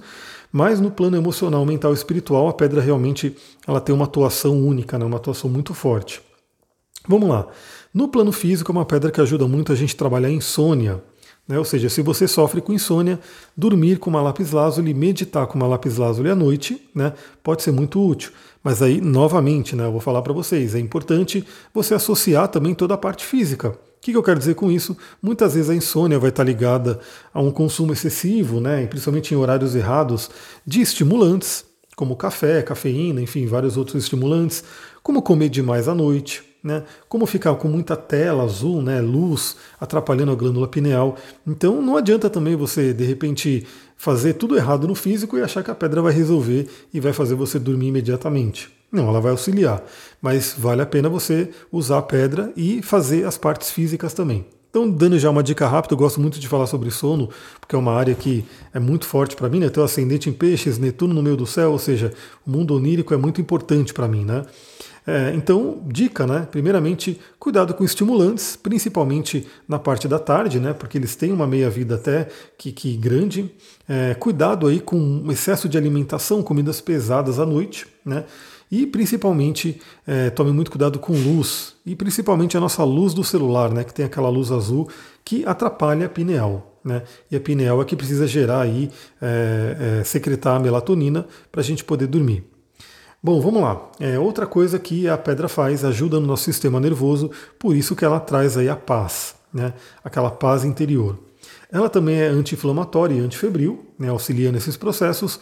Mas 0.52 0.80
no 0.80 0.92
plano 0.92 1.18
emocional, 1.18 1.66
mental 1.66 1.92
e 1.92 1.96
espiritual, 1.96 2.48
a 2.48 2.54
pedra 2.54 2.80
realmente 2.80 3.36
ela 3.66 3.82
tem 3.82 3.94
uma 3.94 4.06
atuação 4.06 4.56
única, 4.56 5.00
né? 5.00 5.06
uma 5.06 5.18
atuação 5.18 5.50
muito 5.50 5.74
forte. 5.74 6.22
Vamos 7.08 7.28
lá. 7.28 7.48
No 7.92 8.08
plano 8.08 8.32
físico, 8.32 8.72
é 8.72 8.74
uma 8.74 8.86
pedra 8.86 9.10
que 9.10 9.20
ajuda 9.20 9.48
muito 9.48 9.72
a 9.72 9.76
gente 9.76 9.96
a 9.96 9.98
trabalhar 9.98 10.30
insônia. 10.30 11.02
Né? 11.48 11.58
Ou 11.58 11.64
seja, 11.64 11.90
se 11.90 12.02
você 12.02 12.28
sofre 12.28 12.60
com 12.60 12.74
insônia, 12.74 13.20
dormir 13.56 14.00
com 14.00 14.10
uma 14.10 14.22
lápis 14.22 14.52
lazuli, 14.52 14.94
meditar 14.94 15.48
com 15.48 15.56
uma 15.56 15.68
lápis 15.68 15.98
lazuli 15.98 16.30
à 16.30 16.36
noite, 16.36 16.82
né? 16.94 17.14
pode 17.42 17.64
ser 17.64 17.72
muito 17.72 18.06
útil. 18.06 18.32
Mas 18.64 18.82
aí, 18.82 19.00
novamente, 19.00 19.76
né, 19.76 19.86
eu 19.86 19.92
vou 19.92 20.02
falar 20.02 20.22
para 20.22 20.34
vocês, 20.34 20.76
é 20.76 20.80
importante 20.80 21.46
você 21.74 21.94
associar 21.94 22.50
também 22.50 22.76
toda 22.76 22.96
a 22.96 22.98
parte 22.98 23.24
física. 23.24 23.70
O 23.70 24.02
que, 24.02 24.12
que 24.12 24.18
eu 24.18 24.24
quero 24.24 24.40
dizer 24.40 24.56
com 24.56 24.70
isso? 24.70 24.98
Muitas 25.22 25.54
vezes 25.54 25.70
a 25.70 25.76
insônia 25.76 26.20
vai 26.20 26.30
estar 26.30 26.44
ligada 26.44 27.00
a 27.34 27.42
um 27.42 27.50
consumo 27.50 27.94
excessivo, 27.94 28.60
né, 28.60 28.86
principalmente 28.88 29.34
em 29.34 29.38
horários 29.38 29.74
errados, 29.74 30.30
de 30.66 30.82
estimulantes, 30.82 31.64
como 31.96 32.16
café, 32.16 32.62
cafeína, 32.62 33.22
enfim, 33.22 33.48
vários 33.48 33.78
outros 33.78 34.04
estimulantes, 34.04 34.64
como 35.02 35.22
comer 35.22 35.50
demais 35.50 35.88
à 35.88 35.96
noite, 35.96 36.44
né? 36.64 36.84
Como 37.08 37.26
ficar 37.26 37.56
com 37.56 37.68
muita 37.68 37.96
tela 37.96 38.44
azul, 38.44 38.82
né, 38.82 39.00
luz, 39.00 39.56
atrapalhando 39.80 40.32
a 40.32 40.36
glândula 40.36 40.68
pineal. 40.68 41.16
Então 41.46 41.82
não 41.82 41.98
adianta 41.98 42.30
também 42.30 42.56
você, 42.56 42.94
de 42.94 43.04
repente, 43.04 43.66
fazer 43.96 44.34
tudo 44.34 44.56
errado 44.56 44.88
no 44.88 44.96
físico 44.96 45.38
e 45.38 45.42
achar 45.42 45.64
que 45.64 45.72
a 45.72 45.76
pedra 45.76 46.02
vai 46.02 46.14
resolver 46.14 46.68
e 46.94 47.00
vai 47.00 47.14
fazer 47.14 47.36
você 47.36 47.58
dormir 47.58 47.88
imediatamente. 47.88 48.70
Não, 48.92 49.10
ela 49.10 49.20
vai 49.20 49.32
auxiliar, 49.32 49.84
mas 50.22 50.56
vale 50.58 50.82
a 50.82 50.86
pena 50.86 51.10
você 51.10 51.50
usar 51.72 51.98
a 51.98 52.02
pedra 52.02 52.54
e 52.56 52.82
fazer 52.82 53.26
as 53.26 53.38
partes 53.38 53.70
físicas 53.70 54.14
também. 54.14 54.46
Então, 54.70 54.90
dando 54.90 55.18
já 55.18 55.30
uma 55.30 55.42
dica 55.42 55.68
rápida, 55.68 55.94
eu 55.94 55.98
gosto 55.98 56.22
muito 56.22 56.40
de 56.40 56.48
falar 56.48 56.68
sobre 56.68 56.92
sono, 56.92 57.30
porque 57.60 57.76
é 57.76 57.80
uma 57.80 57.94
área 57.94 58.14
que 58.14 58.46
é 58.74 58.80
muito 58.80 59.06
forte 59.06 59.36
para 59.36 59.50
mim, 59.50 59.60
né? 59.60 59.70
Tenho 59.70 59.86
ascendente 59.86 60.30
em 60.30 60.34
peixes, 60.34 60.78
Netuno 60.78 61.14
no 61.14 61.24
meio 61.24 61.36
do 61.36 61.48
céu, 61.48 61.72
ou 61.72 61.80
seja, 61.80 62.14
o 62.46 62.52
mundo 62.52 62.76
onírico 62.76 63.14
é 63.14 63.18
muito 63.18 63.42
importante 63.42 63.94
para 63.94 64.08
mim, 64.08 64.24
né? 64.24 64.46
É, 65.10 65.32
então, 65.34 65.82
dica, 65.88 66.28
né? 66.28 66.46
Primeiramente, 66.52 67.18
cuidado 67.40 67.74
com 67.74 67.86
estimulantes, 67.86 68.58
principalmente 68.58 69.48
na 69.66 69.80
parte 69.80 70.06
da 70.06 70.20
tarde, 70.20 70.60
né? 70.60 70.74
Porque 70.74 70.98
eles 70.98 71.16
têm 71.16 71.32
uma 71.32 71.48
meia-vida 71.48 71.96
até 71.96 72.28
que, 72.58 72.74
que 72.74 72.98
grande. 72.98 73.50
É, 73.88 74.14
cuidado 74.16 74.68
aí 74.68 74.82
com 74.82 75.24
excesso 75.32 75.70
de 75.70 75.78
alimentação, 75.78 76.44
comidas 76.44 76.82
pesadas 76.82 77.40
à 77.40 77.46
noite, 77.46 77.88
né? 78.06 78.26
E 78.70 78.86
principalmente 78.86 79.80
é, 80.06 80.30
tome 80.30 80.52
muito 80.52 80.70
cuidado 80.70 81.00
com 81.00 81.14
luz, 81.14 81.76
e 81.86 81.96
principalmente 81.96 82.58
a 82.58 82.60
nossa 82.60 82.84
luz 82.84 83.14
do 83.14 83.24
celular, 83.24 83.72
né, 83.72 83.86
que 83.86 83.94
tem 83.94 84.06
aquela 84.06 84.28
luz 84.28 84.52
azul 84.52 84.90
que 85.24 85.46
atrapalha 85.46 86.08
a 86.08 86.10
pineal. 86.10 86.82
Né? 86.84 87.02
E 87.32 87.36
a 87.38 87.40
pineal 87.40 87.82
é 87.82 87.86
que 87.86 87.96
precisa 87.96 88.28
gerar 88.28 88.60
aí, 88.60 88.90
é, 89.22 90.00
é, 90.02 90.04
secretar 90.04 90.58
a 90.58 90.60
melatonina 90.60 91.26
para 91.50 91.62
a 91.62 91.64
gente 91.64 91.82
poder 91.84 92.08
dormir. 92.08 92.44
Bom, 93.28 93.42
vamos 93.42 93.62
lá. 93.62 93.92
É 94.00 94.18
outra 94.18 94.48
coisa 94.48 94.80
que 94.80 95.06
a 95.06 95.18
pedra 95.18 95.50
faz, 95.50 95.84
ajuda 95.84 96.18
no 96.18 96.26
nosso 96.26 96.46
sistema 96.46 96.80
nervoso, 96.80 97.30
por 97.60 97.76
isso 97.76 97.94
que 97.94 98.06
ela 98.06 98.22
traz 98.22 98.56
aí 98.56 98.70
a 98.70 98.76
paz, 98.78 99.36
né? 99.54 99.74
Aquela 100.02 100.32
paz 100.32 100.64
interior. 100.64 101.20
Ela 101.70 101.90
também 101.90 102.22
é 102.22 102.28
anti-inflamatória 102.28 103.16
e 103.16 103.20
antifebril, 103.20 103.86
né? 104.00 104.08
auxilia 104.08 104.50
nesses 104.50 104.78
processos. 104.78 105.42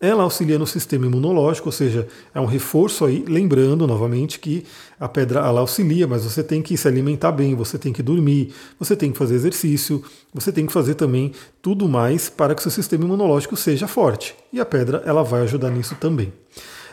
Ela 0.00 0.24
auxilia 0.24 0.58
no 0.58 0.66
sistema 0.66 1.06
imunológico, 1.06 1.68
ou 1.68 1.72
seja, 1.72 2.08
é 2.34 2.40
um 2.40 2.46
reforço 2.46 3.04
aí, 3.04 3.24
lembrando 3.28 3.86
novamente 3.86 4.40
que 4.40 4.64
a 4.98 5.08
pedra 5.08 5.38
ela 5.38 5.60
auxilia, 5.60 6.08
mas 6.08 6.24
você 6.24 6.42
tem 6.42 6.60
que 6.60 6.76
se 6.76 6.88
alimentar 6.88 7.30
bem, 7.30 7.54
você 7.54 7.78
tem 7.78 7.92
que 7.92 8.02
dormir, 8.02 8.52
você 8.76 8.96
tem 8.96 9.12
que 9.12 9.18
fazer 9.18 9.36
exercício, 9.36 10.02
você 10.34 10.50
tem 10.50 10.66
que 10.66 10.72
fazer 10.72 10.96
também 10.96 11.30
tudo 11.62 11.88
mais 11.88 12.28
para 12.28 12.56
que 12.56 12.62
seu 12.62 12.72
sistema 12.72 13.04
imunológico 13.04 13.56
seja 13.56 13.86
forte. 13.86 14.34
E 14.52 14.58
a 14.58 14.66
pedra 14.66 15.00
ela 15.06 15.22
vai 15.22 15.42
ajudar 15.42 15.70
nisso 15.70 15.94
também. 15.94 16.32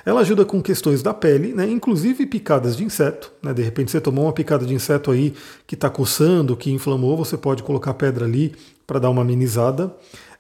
Ela 0.08 0.22
ajuda 0.22 0.46
com 0.46 0.62
questões 0.62 1.04
da 1.04 1.14
pele, 1.14 1.54
né, 1.54 1.70
inclusive 1.70 2.26
picadas 2.26 2.78
de 2.78 2.84
inseto. 2.86 3.30
Né, 3.44 3.54
de 3.54 3.62
repente 3.62 3.92
você 3.92 4.00
tomou 4.00 4.24
uma 4.24 4.32
picada 4.32 4.66
de 4.66 4.74
inseto 4.74 5.12
aí 5.12 5.34
que 5.68 5.76
está 5.76 5.90
coçando, 5.90 6.56
que 6.56 6.72
inflamou, 6.72 7.18
você 7.18 7.36
pode 7.36 7.62
colocar 7.62 7.94
pedra 7.94 8.24
ali 8.24 8.56
para 8.88 9.00
dar 9.00 9.10
uma 9.10 9.22
amenizada. 9.22 9.94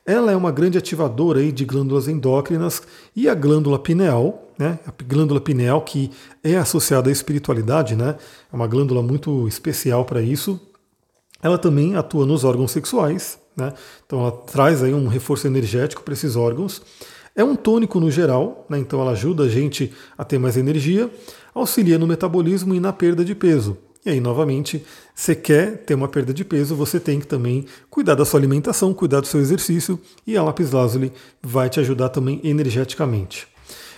Ela 0.06 0.32
é 0.32 0.38
uma 0.38 0.54
grande 0.54 0.78
ativadora 0.78 1.42
aí 1.42 1.52
de 1.52 1.66
glândulas 1.66 2.08
endócrinas 2.08 2.82
e 3.14 3.28
a 3.28 3.36
glândula 3.36 3.78
pineal, 3.78 4.54
né? 4.58 4.80
A 4.88 5.04
glândula 5.04 5.42
pineal 5.42 5.82
que 5.82 6.12
é 6.42 6.56
associada 6.56 7.10
à 7.10 7.12
espiritualidade, 7.12 7.94
né? 7.94 8.16
É 8.50 8.56
uma 8.56 8.68
glândula 8.68 9.04
muito 9.04 9.50
especial 9.50 10.06
para 10.06 10.22
isso. 10.22 10.58
Ela 11.44 11.58
também 11.58 11.98
atua 11.98 12.26
nos 12.26 12.46
órgãos 12.46 12.72
sexuais, 12.72 13.38
né? 13.54 13.74
Então 14.06 14.22
ela 14.22 14.32
traz 14.32 14.82
aí 14.82 14.94
um 14.94 15.10
reforço 15.10 15.46
energético 15.46 16.04
para 16.04 16.14
esses 16.14 16.38
órgãos. 16.38 16.82
É 17.38 17.44
um 17.44 17.56
tônico 17.56 18.00
no 18.00 18.10
geral, 18.10 18.66
né? 18.68 18.80
então 18.80 19.00
ela 19.00 19.12
ajuda 19.12 19.44
a 19.44 19.48
gente 19.48 19.94
a 20.18 20.26
ter 20.26 20.40
mais 20.40 20.58
energia, 20.58 21.08
auxilia 21.54 22.00
no 22.00 22.08
metabolismo 22.08 22.74
e 22.74 22.80
na 22.80 22.92
perda 22.92 23.24
de 23.24 23.36
peso. 23.36 23.78
E 24.04 24.10
aí, 24.10 24.20
novamente, 24.20 24.84
você 25.14 25.36
quer 25.36 25.84
ter 25.84 25.94
uma 25.94 26.08
perda 26.08 26.34
de 26.34 26.44
peso, 26.44 26.76
você 26.76 27.00
tem 27.00 27.20
que 27.20 27.28
também 27.28 27.66
cuidar 27.92 28.16
da 28.16 28.26
sua 28.26 28.40
alimentação, 28.40 28.92
cuidar 28.92 29.20
do 29.20 29.28
seu 29.28 29.40
exercício, 29.40 30.00
e 30.26 30.36
a 30.36 30.42
lápis 30.42 30.72
lazuli 30.72 31.14
vai 31.40 31.70
te 31.70 31.80
ajudar 31.80 32.10
também 32.10 32.42
energeticamente. 32.44 33.48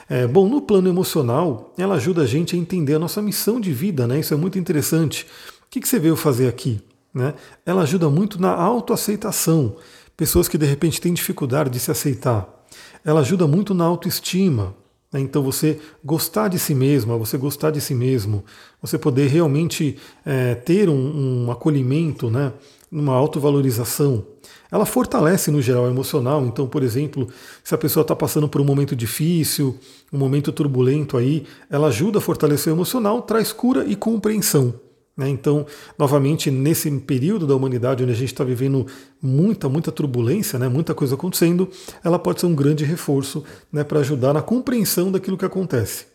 É, 0.09 0.27
bom, 0.27 0.49
no 0.49 0.61
plano 0.61 0.89
emocional, 0.89 1.73
ela 1.77 1.95
ajuda 1.95 2.23
a 2.23 2.25
gente 2.25 2.57
a 2.57 2.59
entender 2.59 2.95
a 2.95 2.99
nossa 2.99 3.21
missão 3.21 3.57
de 3.57 3.71
vida, 3.71 4.05
né? 4.05 4.19
Isso 4.19 4.33
é 4.33 4.37
muito 4.37 4.59
interessante. 4.59 5.25
O 5.61 5.69
que, 5.69 5.79
que 5.79 5.87
você 5.87 5.99
veio 5.99 6.17
fazer 6.17 6.49
aqui? 6.49 6.81
Né? 7.13 7.35
Ela 7.65 7.83
ajuda 7.83 8.09
muito 8.09 8.41
na 8.41 8.51
autoaceitação. 8.51 9.77
Pessoas 10.17 10.49
que 10.49 10.57
de 10.57 10.65
repente 10.65 10.99
têm 10.99 11.13
dificuldade 11.13 11.69
de 11.69 11.79
se 11.79 11.89
aceitar. 11.89 12.58
Ela 13.03 13.21
ajuda 13.21 13.47
muito 13.47 13.73
na 13.73 13.85
autoestima. 13.85 14.75
Né? 15.11 15.19
Então, 15.19 15.41
você 15.43 15.79
gostar 16.03 16.47
de 16.47 16.59
si 16.59 16.75
mesma, 16.75 17.17
você 17.17 17.37
gostar 17.37 17.71
de 17.71 17.81
si 17.81 17.95
mesmo, 17.95 18.43
você 18.81 18.97
poder 18.97 19.27
realmente 19.27 19.97
é, 20.25 20.55
ter 20.55 20.89
um, 20.89 21.45
um 21.45 21.51
acolhimento, 21.51 22.29
né? 22.29 22.53
uma 22.91 23.13
autovalorização. 23.13 24.25
Ela 24.71 24.85
fortalece 24.85 25.49
no 25.49 25.61
geral 25.61 25.87
emocional. 25.87 26.45
Então, 26.45 26.67
por 26.67 26.83
exemplo, 26.83 27.27
se 27.63 27.73
a 27.73 27.77
pessoa 27.77 28.01
está 28.01 28.15
passando 28.15 28.47
por 28.47 28.61
um 28.61 28.65
momento 28.65 28.95
difícil, 28.95 29.77
um 30.11 30.17
momento 30.17 30.51
turbulento 30.51 31.17
aí, 31.17 31.45
ela 31.69 31.87
ajuda 31.87 32.19
a 32.19 32.21
fortalecer 32.21 32.71
o 32.71 32.75
emocional, 32.75 33.21
traz 33.21 33.51
cura 33.51 33.85
e 33.85 33.95
compreensão. 33.95 34.73
Né? 35.19 35.27
Então, 35.27 35.65
novamente, 35.97 36.49
nesse 36.49 36.89
período 37.01 37.45
da 37.45 37.53
humanidade 37.53 38.01
onde 38.01 38.13
a 38.13 38.15
gente 38.15 38.31
está 38.31 38.41
vivendo 38.41 38.87
muita, 39.21 39.67
muita 39.67 39.91
turbulência, 39.91 40.57
né? 40.57 40.69
muita 40.69 40.95
coisa 40.95 41.15
acontecendo, 41.15 41.67
ela 42.01 42.17
pode 42.17 42.39
ser 42.39 42.45
um 42.45 42.55
grande 42.55 42.85
reforço 42.85 43.43
né? 43.69 43.83
para 43.83 43.99
ajudar 43.99 44.31
na 44.31 44.41
compreensão 44.41 45.11
daquilo 45.11 45.37
que 45.37 45.43
acontece. 45.43 46.05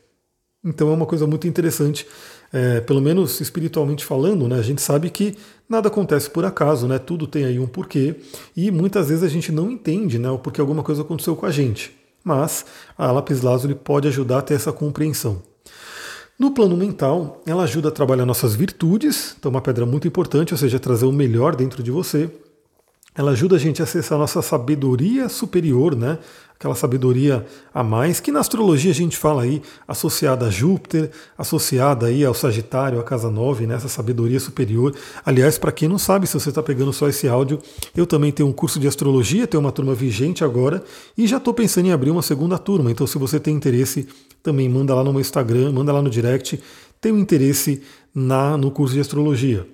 Então 0.64 0.88
é 0.88 0.94
uma 0.94 1.04
coisa 1.04 1.26
muito 1.26 1.46
interessante, 1.46 2.06
é, 2.50 2.80
pelo 2.80 3.02
menos 3.02 3.42
espiritualmente 3.42 4.02
falando, 4.02 4.48
né? 4.48 4.58
a 4.58 4.62
gente 4.62 4.80
sabe 4.80 5.10
que 5.10 5.36
nada 5.68 5.88
acontece 5.88 6.30
por 6.30 6.46
acaso, 6.46 6.88
né? 6.88 6.98
tudo 6.98 7.26
tem 7.26 7.44
aí 7.44 7.58
um 7.58 7.66
porquê, 7.66 8.14
e 8.56 8.70
muitas 8.70 9.10
vezes 9.10 9.22
a 9.22 9.28
gente 9.28 9.52
não 9.52 9.70
entende 9.70 10.18
né? 10.18 10.30
o 10.30 10.38
porquê 10.38 10.62
alguma 10.62 10.82
coisa 10.82 11.02
aconteceu 11.02 11.36
com 11.36 11.44
a 11.44 11.50
gente. 11.50 11.94
Mas 12.24 12.64
a 12.96 13.12
lápis 13.12 13.42
lazuli 13.42 13.74
pode 13.74 14.08
ajudar 14.08 14.38
a 14.38 14.42
ter 14.42 14.54
essa 14.54 14.72
compreensão. 14.72 15.42
No 16.38 16.50
plano 16.50 16.76
mental, 16.76 17.42
ela 17.46 17.62
ajuda 17.62 17.88
a 17.88 17.92
trabalhar 17.92 18.26
nossas 18.26 18.54
virtudes, 18.54 19.36
então 19.38 19.50
uma 19.50 19.60
pedra 19.60 19.86
muito 19.86 20.08
importante, 20.08 20.52
ou 20.52 20.58
seja, 20.58 20.80
trazer 20.80 21.06
o 21.06 21.12
melhor 21.12 21.54
dentro 21.54 21.82
de 21.82 21.90
você. 21.90 22.28
Ela 23.14 23.30
ajuda 23.30 23.54
a 23.54 23.58
gente 23.58 23.80
a 23.80 23.84
acessar 23.84 24.16
a 24.16 24.20
nossa 24.20 24.42
sabedoria 24.42 25.28
superior, 25.28 25.94
né? 25.94 26.18
aquela 26.64 26.74
sabedoria 26.74 27.44
a 27.74 27.82
mais, 27.82 28.20
que 28.20 28.32
na 28.32 28.40
astrologia 28.40 28.90
a 28.90 28.94
gente 28.94 29.16
fala 29.16 29.42
aí 29.42 29.60
associada 29.86 30.46
a 30.46 30.50
Júpiter, 30.50 31.10
associada 31.36 32.06
aí 32.06 32.24
ao 32.24 32.32
Sagitário, 32.32 32.98
a 32.98 33.02
casa 33.02 33.30
9, 33.30 33.66
né, 33.66 33.74
essa 33.74 33.88
sabedoria 33.88 34.40
superior. 34.40 34.94
Aliás, 35.26 35.58
para 35.58 35.72
quem 35.72 35.88
não 35.88 35.98
sabe, 35.98 36.26
se 36.26 36.34
você 36.34 36.48
está 36.48 36.62
pegando 36.62 36.92
só 36.92 37.08
esse 37.08 37.28
áudio, 37.28 37.60
eu 37.94 38.06
também 38.06 38.32
tenho 38.32 38.48
um 38.48 38.52
curso 38.52 38.80
de 38.80 38.88
astrologia, 38.88 39.46
tenho 39.46 39.60
uma 39.60 39.72
turma 39.72 39.94
vigente 39.94 40.42
agora 40.42 40.82
e 41.18 41.26
já 41.26 41.36
estou 41.36 41.52
pensando 41.52 41.86
em 41.86 41.92
abrir 41.92 42.10
uma 42.10 42.22
segunda 42.22 42.56
turma. 42.56 42.90
Então, 42.90 43.06
se 43.06 43.18
você 43.18 43.38
tem 43.38 43.54
interesse, 43.54 44.08
também 44.44 44.68
manda 44.68 44.94
lá 44.94 45.02
no 45.02 45.10
meu 45.10 45.20
Instagram, 45.20 45.72
manda 45.72 45.92
lá 45.92 46.00
no 46.00 46.08
direct. 46.08 46.60
Tenho 47.00 47.18
interesse 47.18 47.82
na, 48.14 48.56
no 48.56 48.70
curso 48.70 48.94
de 48.94 49.00
astrologia. 49.00 49.66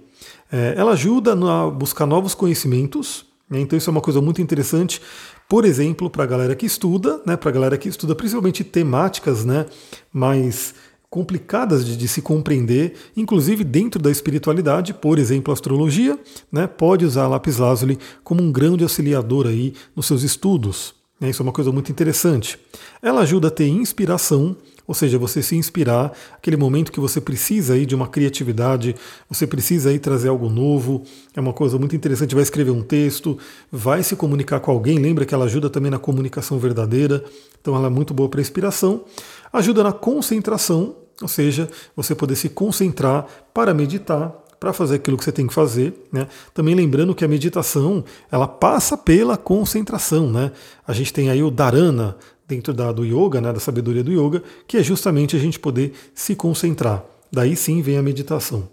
É, 0.50 0.72
ela 0.76 0.92
ajuda 0.92 1.32
a 1.32 1.70
buscar 1.70 2.06
novos 2.06 2.34
conhecimentos, 2.34 3.26
né, 3.50 3.60
então 3.60 3.76
isso 3.76 3.90
é 3.90 3.92
uma 3.92 4.00
coisa 4.00 4.20
muito 4.22 4.40
interessante 4.40 5.02
por 5.50 5.64
exemplo, 5.64 6.08
para 6.08 6.22
a 6.22 6.26
galera 6.28 6.54
que 6.54 6.64
estuda, 6.64 7.20
né, 7.26 7.36
para 7.36 7.50
a 7.50 7.52
galera 7.52 7.76
que 7.76 7.88
estuda 7.88 8.14
principalmente 8.14 8.62
temáticas 8.62 9.44
né, 9.44 9.66
mais 10.12 10.76
complicadas 11.10 11.84
de, 11.84 11.96
de, 11.96 12.06
se 12.06 12.22
compreender, 12.22 12.94
inclusive 13.16 13.64
dentro 13.64 14.00
da 14.00 14.12
espiritualidade, 14.12 14.94
por 14.94 15.18
exemplo, 15.18 15.50
a 15.50 15.54
astrologia, 15.54 16.16
né, 16.52 16.68
pode 16.68 17.04
usar 17.04 17.24
a 17.24 17.28
lápis 17.28 17.56
lazuli 17.56 17.98
como 18.22 18.40
um 18.40 18.52
grande 18.52 18.84
auxiliador 18.84 19.48
aí 19.48 19.74
nos 19.96 20.06
seus 20.06 20.22
estudos. 20.22 20.94
Né, 21.20 21.28
isso 21.28 21.42
é 21.42 21.44
uma 21.44 21.52
coisa 21.52 21.70
muito 21.70 21.92
interessante. 21.92 22.58
Ela 23.02 23.20
ajuda 23.20 23.48
a 23.48 23.50
ter 23.50 23.68
inspiração, 23.68 24.56
ou 24.86 24.94
seja, 24.94 25.18
você 25.18 25.42
se 25.42 25.54
inspirar, 25.54 26.12
aquele 26.34 26.56
momento 26.56 26.90
que 26.90 26.98
você 26.98 27.20
precisa 27.20 27.74
aí 27.74 27.84
de 27.84 27.94
uma 27.94 28.08
criatividade, 28.08 28.96
você 29.28 29.46
precisa 29.46 29.90
aí 29.90 29.98
trazer 29.98 30.28
algo 30.28 30.48
novo, 30.48 31.04
é 31.36 31.40
uma 31.40 31.52
coisa 31.52 31.78
muito 31.78 31.94
interessante, 31.94 32.34
vai 32.34 32.42
escrever 32.42 32.70
um 32.70 32.82
texto, 32.82 33.38
vai 33.70 34.02
se 34.02 34.16
comunicar 34.16 34.60
com 34.60 34.70
alguém, 34.70 34.98
lembra 34.98 35.26
que 35.26 35.34
ela 35.34 35.44
ajuda 35.44 35.68
também 35.68 35.90
na 35.90 35.98
comunicação 35.98 36.58
verdadeira, 36.58 37.22
então 37.60 37.76
ela 37.76 37.88
é 37.88 37.90
muito 37.90 38.14
boa 38.14 38.28
para 38.28 38.40
inspiração, 38.40 39.04
ajuda 39.52 39.84
na 39.84 39.92
concentração, 39.92 40.96
ou 41.20 41.28
seja, 41.28 41.68
você 41.94 42.14
poder 42.14 42.34
se 42.34 42.48
concentrar 42.48 43.26
para 43.52 43.74
meditar, 43.74 44.34
para 44.60 44.74
fazer 44.74 44.96
aquilo 44.96 45.16
que 45.16 45.24
você 45.24 45.32
tem 45.32 45.46
que 45.46 45.54
fazer. 45.54 45.94
Né? 46.12 46.28
Também 46.52 46.74
lembrando 46.74 47.14
que 47.14 47.24
a 47.24 47.28
meditação 47.28 48.04
ela 48.30 48.46
passa 48.46 48.96
pela 48.96 49.38
concentração. 49.38 50.30
Né? 50.30 50.52
A 50.86 50.92
gente 50.92 51.12
tem 51.12 51.30
aí 51.30 51.42
o 51.42 51.50
dharana, 51.50 52.16
dentro 52.46 52.74
da, 52.74 52.92
do 52.92 53.04
yoga, 53.04 53.40
né, 53.40 53.52
da 53.52 53.60
sabedoria 53.60 54.02
do 54.02 54.12
yoga, 54.12 54.42
que 54.66 54.76
é 54.76 54.82
justamente 54.82 55.36
a 55.36 55.38
gente 55.38 55.58
poder 55.58 55.92
se 56.12 56.34
concentrar. 56.34 57.04
Daí 57.32 57.54
sim 57.54 57.80
vem 57.80 57.96
a 57.96 58.02
meditação. 58.02 58.68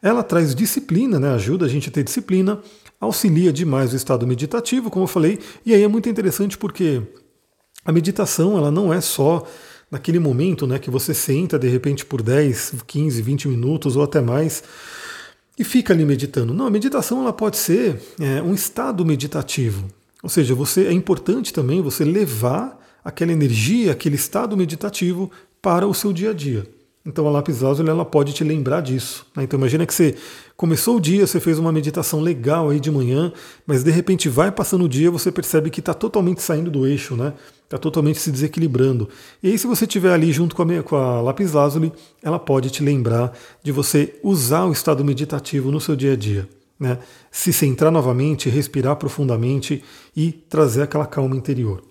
Ela 0.00 0.22
traz 0.22 0.54
disciplina, 0.54 1.20
né, 1.20 1.34
ajuda 1.34 1.66
a 1.66 1.68
gente 1.68 1.90
a 1.90 1.92
ter 1.92 2.02
disciplina, 2.02 2.58
auxilia 2.98 3.52
demais 3.52 3.92
o 3.92 3.96
estado 3.96 4.26
meditativo, 4.26 4.90
como 4.90 5.04
eu 5.04 5.08
falei, 5.08 5.38
e 5.64 5.74
aí 5.74 5.82
é 5.82 5.88
muito 5.88 6.08
interessante 6.08 6.56
porque 6.56 7.02
a 7.84 7.92
meditação 7.92 8.56
ela 8.56 8.70
não 8.70 8.92
é 8.92 9.00
só 9.00 9.46
naquele 9.90 10.18
momento 10.18 10.66
né, 10.66 10.78
que 10.78 10.90
você 10.90 11.12
senta 11.12 11.58
de 11.58 11.68
repente 11.68 12.06
por 12.06 12.22
10, 12.22 12.76
15, 12.86 13.22
20 13.22 13.48
minutos 13.48 13.94
ou 13.94 14.02
até 14.02 14.20
mais 14.20 14.62
e 15.58 15.64
fica 15.64 15.92
ali 15.92 16.04
meditando. 16.04 16.54
Não, 16.54 16.66
a 16.66 16.70
meditação 16.70 17.20
ela 17.22 17.32
pode 17.32 17.56
ser 17.56 18.00
é, 18.20 18.40
um 18.42 18.54
estado 18.54 19.04
meditativo. 19.04 19.88
Ou 20.22 20.28
seja, 20.28 20.54
você 20.54 20.86
é 20.86 20.92
importante 20.92 21.52
também 21.52 21.82
você 21.82 22.04
levar 22.04 22.78
aquela 23.04 23.32
energia, 23.32 23.92
aquele 23.92 24.16
estado 24.16 24.56
meditativo 24.56 25.30
para 25.60 25.86
o 25.86 25.94
seu 25.94 26.12
dia 26.12 26.30
a 26.30 26.34
dia. 26.34 26.66
Então 27.06 27.26
a 27.26 27.30
lápis 27.30 27.60
lazuli 27.60 27.88
ela 27.88 28.04
pode 28.04 28.32
te 28.32 28.44
lembrar 28.44 28.82
disso. 28.82 29.24
Né? 29.34 29.44
Então 29.44 29.58
imagina 29.58 29.86
que 29.86 29.94
você 29.94 30.14
começou 30.56 30.96
o 30.96 31.00
dia, 31.00 31.26
você 31.26 31.40
fez 31.40 31.58
uma 31.58 31.72
meditação 31.72 32.20
legal 32.20 32.68
aí 32.68 32.78
de 32.78 32.90
manhã, 32.90 33.32
mas 33.66 33.82
de 33.82 33.90
repente 33.90 34.28
vai 34.28 34.52
passando 34.52 34.84
o 34.84 34.88
dia, 34.88 35.10
você 35.10 35.32
percebe 35.32 35.70
que 35.70 35.80
está 35.80 35.94
totalmente 35.94 36.42
saindo 36.42 36.70
do 36.70 36.86
eixo, 36.86 37.16
né? 37.16 37.32
Está 37.64 37.78
totalmente 37.78 38.18
se 38.18 38.30
desequilibrando. 38.30 39.08
E 39.42 39.48
aí 39.48 39.58
se 39.58 39.66
você 39.66 39.84
estiver 39.84 40.12
ali 40.12 40.32
junto 40.32 40.54
com 40.54 40.62
a, 40.62 40.82
com 40.82 40.96
a 40.96 41.20
lazuli, 41.22 41.92
ela 42.22 42.38
pode 42.38 42.70
te 42.70 42.82
lembrar 42.82 43.32
de 43.62 43.72
você 43.72 44.18
usar 44.22 44.64
o 44.64 44.72
estado 44.72 45.04
meditativo 45.04 45.70
no 45.70 45.80
seu 45.80 45.96
dia 45.96 46.12
a 46.12 46.16
dia. 46.16 46.48
Né? 46.78 46.98
Se 47.30 47.52
centrar 47.52 47.90
novamente, 47.90 48.48
respirar 48.48 48.96
profundamente 48.96 49.82
e 50.16 50.30
trazer 50.30 50.82
aquela 50.82 51.06
calma 51.06 51.36
interior. 51.36 51.87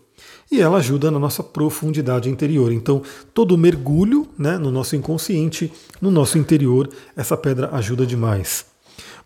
E 0.51 0.61
ela 0.61 0.77
ajuda 0.77 1.11
na 1.11 1.19
nossa 1.19 1.43
profundidade 1.43 2.29
interior. 2.29 2.71
Então, 2.71 3.01
todo 3.33 3.57
mergulho 3.57 4.27
né, 4.37 4.57
no 4.57 4.71
nosso 4.71 4.95
inconsciente, 4.95 5.71
no 6.01 6.09
nosso 6.09 6.37
interior, 6.37 6.89
essa 7.15 7.35
pedra 7.35 7.69
ajuda 7.73 8.05
demais. 8.05 8.65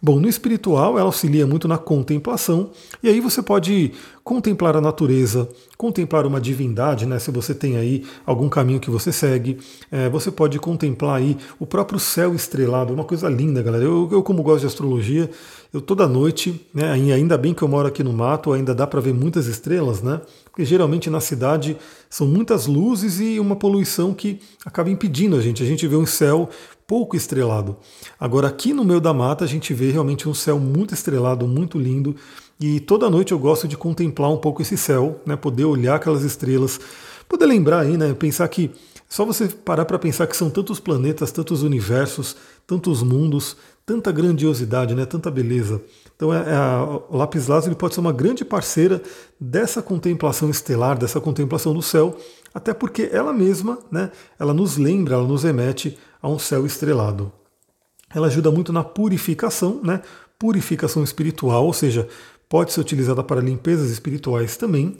Bom, 0.03 0.19
no 0.19 0.27
espiritual 0.27 0.97
ela 0.97 1.05
auxilia 1.05 1.45
muito 1.45 1.67
na 1.67 1.77
contemplação, 1.77 2.71
e 3.03 3.07
aí 3.07 3.19
você 3.19 3.39
pode 3.39 3.91
contemplar 4.23 4.75
a 4.75 4.81
natureza, 4.81 5.47
contemplar 5.77 6.25
uma 6.25 6.41
divindade, 6.41 7.05
né? 7.05 7.19
Se 7.19 7.29
você 7.29 7.53
tem 7.53 7.77
aí 7.77 8.03
algum 8.25 8.49
caminho 8.49 8.79
que 8.79 8.89
você 8.89 9.11
segue, 9.11 9.59
é, 9.91 10.09
você 10.09 10.31
pode 10.31 10.57
contemplar 10.57 11.17
aí 11.17 11.37
o 11.59 11.67
próprio 11.67 11.99
céu 11.99 12.33
estrelado, 12.33 12.91
uma 12.91 13.03
coisa 13.03 13.29
linda, 13.29 13.61
galera. 13.61 13.83
Eu, 13.83 14.09
eu 14.11 14.23
como 14.23 14.41
gosto 14.41 14.61
de 14.61 14.67
astrologia, 14.67 15.29
eu 15.71 15.79
toda 15.79 16.07
noite, 16.07 16.59
né? 16.73 16.91
Ainda 16.91 17.37
bem 17.37 17.53
que 17.53 17.61
eu 17.61 17.67
moro 17.67 17.87
aqui 17.87 18.03
no 18.03 18.11
mato, 18.11 18.53
ainda 18.53 18.73
dá 18.73 18.87
para 18.87 19.01
ver 19.01 19.13
muitas 19.13 19.45
estrelas, 19.45 20.01
né? 20.01 20.19
Porque 20.45 20.65
geralmente 20.65 21.11
na 21.11 21.19
cidade 21.19 21.77
são 22.09 22.25
muitas 22.25 22.65
luzes 22.65 23.19
e 23.19 23.39
uma 23.39 23.55
poluição 23.55 24.15
que 24.15 24.39
acaba 24.65 24.89
impedindo 24.89 25.35
a 25.35 25.41
gente. 25.41 25.61
A 25.61 25.65
gente 25.65 25.87
vê 25.87 25.95
um 25.95 26.07
céu 26.07 26.49
pouco 26.91 27.15
estrelado. 27.15 27.77
Agora, 28.19 28.49
aqui 28.49 28.73
no 28.73 28.83
meio 28.83 28.99
da 28.99 29.13
mata, 29.13 29.45
a 29.45 29.47
gente 29.47 29.73
vê 29.73 29.91
realmente 29.91 30.27
um 30.27 30.33
céu 30.33 30.59
muito 30.59 30.93
estrelado, 30.93 31.47
muito 31.47 31.79
lindo. 31.79 32.17
E 32.59 32.81
toda 32.81 33.09
noite 33.09 33.31
eu 33.31 33.39
gosto 33.39 33.65
de 33.65 33.77
contemplar 33.77 34.29
um 34.29 34.35
pouco 34.35 34.61
esse 34.61 34.75
céu, 34.75 35.21
né? 35.25 35.37
poder 35.37 35.63
olhar 35.63 35.95
aquelas 35.95 36.21
estrelas, 36.23 36.81
poder 37.29 37.45
lembrar 37.45 37.79
aí, 37.79 37.95
né? 37.95 38.13
pensar 38.13 38.45
que 38.49 38.71
só 39.07 39.23
você 39.23 39.47
parar 39.47 39.85
para 39.85 39.97
pensar 39.97 40.27
que 40.27 40.35
são 40.35 40.49
tantos 40.49 40.81
planetas, 40.81 41.31
tantos 41.31 41.63
universos, 41.63 42.35
tantos 42.67 43.01
mundos, 43.01 43.55
tanta 43.85 44.11
grandiosidade, 44.11 44.93
né? 44.93 45.05
tanta 45.05 45.31
beleza. 45.31 45.81
Então 46.17 46.33
é, 46.33 46.39
é 46.39 46.57
o 47.09 47.15
lápis 47.15 47.47
lazuli 47.47 47.73
pode 47.73 47.93
ser 47.93 48.01
uma 48.01 48.11
grande 48.11 48.43
parceira 48.43 49.01
dessa 49.39 49.81
contemplação 49.81 50.49
estelar, 50.49 50.97
dessa 50.97 51.21
contemplação 51.21 51.73
do 51.73 51.81
céu, 51.81 52.17
até 52.53 52.73
porque 52.73 53.09
ela 53.13 53.31
mesma, 53.31 53.79
né, 53.89 54.11
ela 54.37 54.53
nos 54.53 54.75
lembra, 54.75 55.15
ela 55.15 55.23
nos 55.25 55.43
remete 55.43 55.97
a 56.21 56.29
um 56.29 56.37
céu 56.37 56.65
estrelado. 56.65 57.31
Ela 58.13 58.27
ajuda 58.27 58.51
muito 58.51 58.71
na 58.71 58.83
purificação, 58.83 59.79
né? 59.83 60.01
purificação 60.37 61.03
espiritual, 61.03 61.65
ou 61.65 61.73
seja, 61.73 62.07
pode 62.49 62.73
ser 62.73 62.81
utilizada 62.81 63.23
para 63.23 63.39
limpezas 63.39 63.89
espirituais 63.89 64.57
também. 64.57 64.97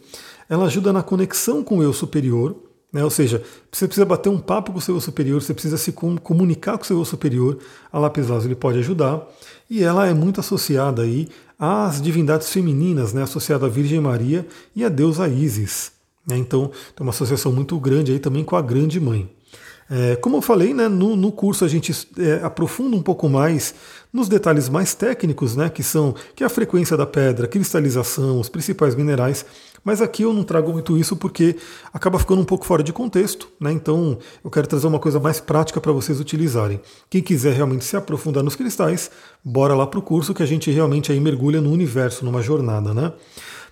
Ela 0.50 0.66
ajuda 0.66 0.94
na 0.94 1.04
conexão 1.04 1.64
com 1.64 1.80
o 1.80 1.84
eu 1.84 1.94
superior, 1.94 2.56
né? 2.92 3.04
ou 3.04 3.10
seja, 3.10 3.44
você 3.72 3.88
precisa 3.88 4.06
bater 4.06 4.30
um 4.30 4.40
papo 4.40 4.72
com 4.72 4.78
o 4.78 4.82
seu 4.82 4.96
eu 4.96 5.02
superior, 5.02 5.42
você 5.42 5.54
precisa 5.54 5.78
se 5.78 5.92
comunicar 5.92 6.78
com 6.78 6.84
o 6.84 6.88
seu 6.88 6.98
eu 6.98 7.06
superior, 7.06 7.58
a 7.92 8.00
lápis 8.00 8.28
lazuli 8.28 8.56
pode 8.56 8.80
ajudar. 8.80 9.28
E 9.70 9.84
ela 9.84 10.08
é 10.08 10.14
muito 10.14 10.40
associada 10.40 11.02
aí 11.02 11.28
às 11.58 12.02
divindades 12.02 12.50
femininas, 12.50 13.14
né? 13.14 13.24
associada 13.24 13.66
à 13.66 13.70
Virgem 13.70 14.00
Maria 14.00 14.48
e 14.76 14.84
à 14.84 14.90
deusa 14.90 15.28
Isis. 15.28 15.92
Né? 16.28 16.38
Então, 16.38 16.68
tem 16.96 17.06
uma 17.06 17.12
associação 17.12 17.52
muito 17.52 17.80
grande 17.80 18.12
aí 18.12 18.20
também 18.20 18.44
com 18.44 18.56
a 18.56 18.62
Grande 18.62 19.00
Mãe. 19.00 19.30
É, 19.94 20.16
como 20.16 20.38
eu 20.38 20.42
falei, 20.42 20.74
né, 20.74 20.88
no, 20.88 21.18
no 21.18 21.34
curso 21.34 21.66
a 21.66 21.68
gente 21.68 21.92
é, 22.18 22.40
aprofunda 22.42 22.96
um 22.96 23.02
pouco 23.02 23.28
mais 23.28 23.76
nos 24.14 24.30
detalhes 24.30 24.70
mais 24.70 24.94
técnicos, 24.96 25.58
né, 25.58 25.70
que 25.70 25.84
são 25.84 26.16
que 26.34 26.44
é 26.44 26.48
a 26.48 26.50
frequência 26.50 26.96
da 26.96 27.06
pedra, 27.06 27.46
cristalização, 27.46 28.40
os 28.40 28.48
principais 28.48 28.96
minerais, 28.96 29.46
mas 29.84 30.02
aqui 30.02 30.24
eu 30.24 30.32
não 30.32 30.46
trago 30.46 30.72
muito 30.72 30.98
isso 30.98 31.18
porque 31.18 31.58
acaba 31.92 32.18
ficando 32.18 32.40
um 32.40 32.46
pouco 32.46 32.66
fora 32.66 32.82
de 32.82 32.94
contexto, 32.94 33.50
né, 33.60 33.70
então 33.74 34.18
eu 34.42 34.50
quero 34.50 34.66
trazer 34.66 34.88
uma 34.88 35.00
coisa 35.00 35.20
mais 35.20 35.42
prática 35.42 35.82
para 35.82 35.92
vocês 35.92 36.22
utilizarem. 36.22 36.80
Quem 37.10 37.22
quiser 37.22 37.54
realmente 37.54 37.84
se 37.84 37.98
aprofundar 37.98 38.44
nos 38.44 38.56
cristais, 38.56 39.12
bora 39.44 39.76
lá 39.76 39.86
para 39.86 40.00
o 40.00 40.02
curso 40.02 40.34
que 40.34 40.42
a 40.42 40.46
gente 40.46 40.72
realmente 40.72 41.12
aí 41.12 41.20
mergulha 41.20 41.60
no 41.60 41.70
universo, 41.70 42.24
numa 42.24 42.42
jornada, 42.42 42.94
né? 42.94 43.12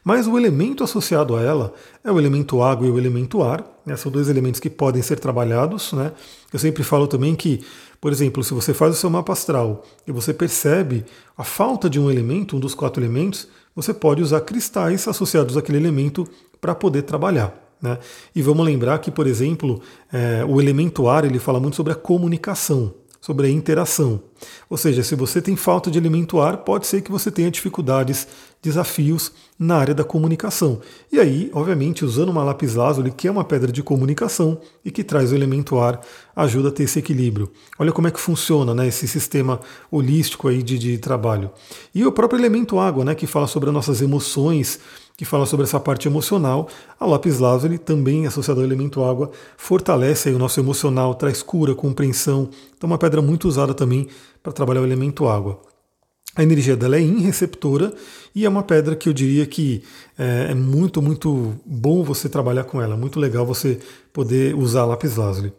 Mas 0.10 0.26
o 0.26 0.40
elemento 0.40 0.84
associado 0.84 1.36
a 1.36 1.42
ela 1.44 1.72
é 2.04 2.12
o 2.12 2.18
elemento 2.18 2.64
água 2.64 2.88
e 2.88 2.90
o 2.90 2.98
elemento 2.98 3.44
ar. 3.44 3.64
Né? 3.86 3.96
São 3.96 4.12
dois 4.12 4.28
elementos 4.28 4.60
que 4.60 4.68
podem 4.68 5.04
ser 5.04 5.20
trabalhados. 5.20 5.94
Né? 5.94 6.12
Eu 6.52 6.58
sempre 6.58 6.84
falo 6.84 7.06
também 7.06 7.36
que, 7.36 7.64
por 8.02 8.12
exemplo, 8.12 8.44
se 8.44 8.52
você 8.52 8.74
faz 8.74 8.96
o 8.96 8.98
seu 8.98 9.08
mapa 9.08 9.34
astral 9.34 9.86
e 10.08 10.12
você 10.12 10.34
percebe 10.34 11.06
a 11.38 11.44
falta 11.44 11.88
de 11.88 12.00
um 12.00 12.10
elemento, 12.10 12.58
um 12.58 12.60
dos 12.60 12.74
quatro 12.74 13.04
elementos, 13.04 13.48
você 13.76 13.94
pode 13.94 14.24
usar 14.24 14.42
cristais 14.42 15.08
associados 15.08 15.56
àquele 15.56 15.78
elemento 15.78 16.28
para 16.60 16.74
poder 16.74 17.04
trabalhar. 17.04 17.54
Né? 17.80 17.96
E 18.36 18.42
vamos 18.42 18.66
lembrar 18.66 18.98
que, 18.98 19.12
por 19.12 19.28
exemplo, 19.28 19.80
é, 20.12 20.44
o 20.44 20.60
elemento 20.60 21.08
ar 21.08 21.24
ele 21.24 21.38
fala 21.38 21.60
muito 21.60 21.76
sobre 21.76 21.94
a 21.94 21.96
comunicação 21.96 22.96
sobre 23.30 23.46
a 23.46 23.52
interação. 23.52 24.24
Ou 24.68 24.76
seja, 24.76 25.04
se 25.04 25.14
você 25.14 25.40
tem 25.40 25.56
falta 25.56 25.92
de 25.92 26.00
elemento 26.00 26.42
ar, 26.42 26.58
pode 26.58 26.88
ser 26.88 27.02
que 27.02 27.12
você 27.12 27.30
tenha 27.30 27.52
dificuldades, 27.52 28.28
desafios 28.60 29.32
na 29.58 29.78
área 29.78 29.94
da 29.94 30.04
comunicação. 30.04 30.82
E 31.12 31.20
aí, 31.20 31.52
obviamente, 31.54 32.04
usando 32.04 32.30
uma 32.30 32.44
lápis 32.44 32.74
lazuli, 32.74 33.12
que 33.12 33.28
é 33.28 33.32
uma 33.32 33.44
pedra 33.44 33.72
de 33.72 33.84
comunicação 33.84 34.60
e 34.84 34.90
que 34.90 35.04
traz 35.04 35.32
o 35.32 35.36
elemento 35.36 35.78
ar, 35.78 36.02
ajuda 36.36 36.70
a 36.70 36.72
ter 36.72 36.84
esse 36.84 36.98
equilíbrio. 36.98 37.52
Olha 37.78 37.92
como 37.92 38.08
é 38.08 38.12
que 38.12 38.20
funciona 38.20 38.74
né, 38.74 38.88
esse 38.88 39.08
sistema 39.08 39.60
holístico 39.92 40.48
aí 40.48 40.64
de, 40.64 40.80
de 40.80 40.98
trabalho. 40.98 41.52
E 41.94 42.04
o 42.04 42.12
próprio 42.12 42.40
elemento 42.40 42.80
água, 42.80 43.06
né, 43.06 43.14
que 43.14 43.28
fala 43.28 43.46
sobre 43.46 43.70
as 43.70 43.76
nossas 43.76 44.02
emoções, 44.02 44.80
que 45.20 45.26
fala 45.26 45.46
sobre 45.46 45.66
essa 45.66 45.82
parte 45.82 46.08
emocional. 46.08 46.70
A 46.98 47.06
lápis 47.06 47.40
lazuli, 47.40 47.78
também 47.78 48.26
associada 48.26 48.62
ao 48.62 48.66
elemento 48.66 49.04
água, 49.04 49.30
fortalece 49.58 50.30
o 50.30 50.40
nosso 50.40 50.62
emocional, 50.62 51.14
traz 51.14 51.44
cura, 51.44 51.76
compreensão. 51.76 52.50
Então, 52.78 52.90
uma 52.90 52.98
pedra 52.98 53.22
muito 53.22 53.46
usada 53.46 53.74
também 53.74 54.08
para 54.42 54.54
trabalhar 54.54 54.80
o 54.80 54.86
elemento 54.86 55.28
água. 55.28 55.60
A 56.38 56.42
energia 56.42 56.78
dela 56.78 56.96
é 56.96 57.02
inreceptora 57.02 57.92
e 58.34 58.46
é 58.46 58.50
uma 58.50 58.64
pedra 58.64 58.96
que 58.96 59.10
eu 59.10 59.14
diria 59.14 59.46
que 59.46 59.84
é, 60.20 60.52
é 60.52 60.54
muito, 60.54 61.02
muito 61.02 61.56
bom 61.66 62.04
você 62.04 62.28
trabalhar 62.28 62.66
com 62.66 62.82
ela. 62.82 62.98
Muito 62.98 63.18
legal 63.22 63.46
você 63.46 63.80
poder 64.12 64.54
usar 64.54 64.84
lápis 64.84 65.16
lazuli. 65.16 65.54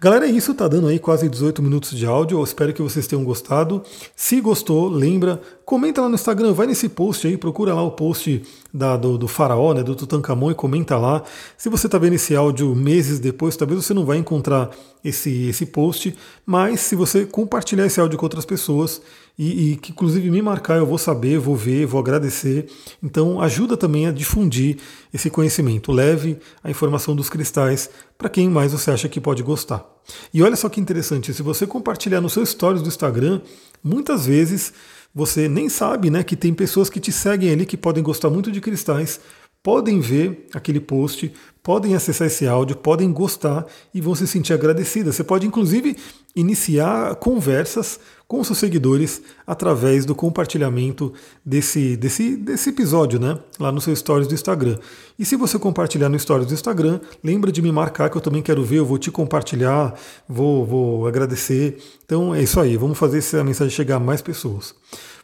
Galera, 0.00 0.26
é 0.26 0.30
isso, 0.30 0.52
tá 0.52 0.66
dando 0.66 0.88
aí 0.88 0.98
quase 0.98 1.28
18 1.28 1.62
minutos 1.62 1.96
de 1.96 2.04
áudio. 2.04 2.38
Eu 2.38 2.42
espero 2.42 2.72
que 2.72 2.82
vocês 2.82 3.06
tenham 3.06 3.22
gostado. 3.22 3.82
Se 4.16 4.40
gostou, 4.40 4.88
lembra, 4.88 5.40
comenta 5.64 6.00
lá 6.00 6.08
no 6.08 6.16
Instagram, 6.16 6.52
vai 6.52 6.66
nesse 6.66 6.88
post 6.88 7.24
aí, 7.28 7.36
procura 7.36 7.72
lá 7.72 7.82
o 7.84 7.92
post 7.92 8.42
da, 8.74 8.96
do, 8.96 9.16
do 9.16 9.28
faraó, 9.28 9.72
né, 9.74 9.84
do 9.84 9.94
Tutankhamon 9.94 10.50
e 10.50 10.54
comenta 10.54 10.96
lá. 10.96 11.22
Se 11.56 11.68
você 11.68 11.86
está 11.86 11.96
vendo 11.96 12.14
esse 12.14 12.34
áudio 12.34 12.74
meses 12.74 13.20
depois, 13.20 13.56
talvez 13.56 13.84
você 13.84 13.94
não 13.94 14.04
vai 14.04 14.18
encontrar 14.18 14.70
esse, 15.04 15.48
esse 15.48 15.66
post, 15.66 16.16
mas 16.44 16.80
se 16.80 16.96
você 16.96 17.24
compartilhar 17.24 17.86
esse 17.86 18.00
áudio 18.00 18.18
com 18.18 18.26
outras 18.26 18.44
pessoas 18.44 19.00
e, 19.38 19.72
e 19.72 19.76
que 19.76 19.92
inclusive 19.92 20.30
me 20.30 20.42
marcar, 20.42 20.76
eu 20.76 20.86
vou 20.86 20.98
saber, 20.98 21.38
vou 21.38 21.56
ver, 21.56 21.86
vou 21.86 22.00
agradecer. 22.00 22.66
Então 23.02 23.40
ajuda 23.40 23.76
também 24.00 24.06
a 24.06 24.12
difundir 24.12 24.78
esse 25.12 25.28
conhecimento. 25.28 25.92
Leve 25.92 26.38
a 26.62 26.70
informação 26.70 27.14
dos 27.14 27.28
cristais 27.28 27.90
para 28.16 28.28
quem 28.28 28.48
mais 28.48 28.72
você 28.72 28.90
acha 28.90 29.08
que 29.08 29.20
pode 29.20 29.42
gostar. 29.42 29.84
E 30.32 30.42
olha 30.42 30.56
só 30.56 30.68
que 30.68 30.80
interessante, 30.80 31.32
se 31.34 31.42
você 31.42 31.66
compartilhar 31.66 32.20
nos 32.20 32.32
seus 32.32 32.50
stories 32.50 32.82
do 32.82 32.88
Instagram, 32.88 33.40
muitas 33.82 34.26
vezes 34.26 34.72
você 35.14 35.48
nem 35.48 35.68
sabe 35.68 36.10
né, 36.10 36.22
que 36.22 36.36
tem 36.36 36.54
pessoas 36.54 36.88
que 36.88 37.00
te 37.00 37.12
seguem 37.12 37.50
ali 37.50 37.66
que 37.66 37.76
podem 37.76 38.02
gostar 38.02 38.30
muito 38.30 38.50
de 38.50 38.60
cristais, 38.60 39.20
podem 39.62 40.00
ver 40.00 40.46
aquele 40.54 40.80
post, 40.80 41.32
podem 41.62 41.94
acessar 41.94 42.26
esse 42.26 42.46
áudio, 42.46 42.76
podem 42.76 43.12
gostar 43.12 43.66
e 43.92 44.00
vão 44.00 44.14
se 44.14 44.26
sentir 44.26 44.54
agradecidas. 44.54 45.16
Você 45.16 45.24
pode, 45.24 45.46
inclusive, 45.46 45.96
iniciar 46.34 47.14
conversas 47.16 48.00
com 48.30 48.44
seus 48.44 48.58
seguidores 48.58 49.20
através 49.44 50.04
do 50.04 50.14
compartilhamento 50.14 51.12
desse, 51.44 51.96
desse, 51.96 52.36
desse 52.36 52.70
episódio, 52.70 53.18
né? 53.18 53.36
Lá 53.58 53.72
no 53.72 53.80
seu 53.80 53.94
Stories 53.96 54.28
do 54.28 54.34
Instagram. 54.34 54.78
E 55.18 55.24
se 55.24 55.34
você 55.34 55.58
compartilhar 55.58 56.08
no 56.08 56.16
Stories 56.16 56.46
do 56.46 56.54
Instagram, 56.54 57.00
lembra 57.24 57.50
de 57.50 57.60
me 57.60 57.72
marcar 57.72 58.08
que 58.08 58.16
eu 58.16 58.20
também 58.20 58.40
quero 58.40 58.62
ver, 58.62 58.76
eu 58.76 58.86
vou 58.86 58.98
te 58.98 59.10
compartilhar, 59.10 59.98
vou, 60.28 60.64
vou 60.64 61.08
agradecer. 61.08 61.82
Então 62.06 62.32
é 62.32 62.40
isso 62.40 62.60
aí, 62.60 62.76
vamos 62.76 62.96
fazer 62.96 63.18
essa 63.18 63.42
mensagem 63.42 63.74
chegar 63.74 63.96
a 63.96 64.00
mais 64.00 64.22
pessoas. 64.22 64.76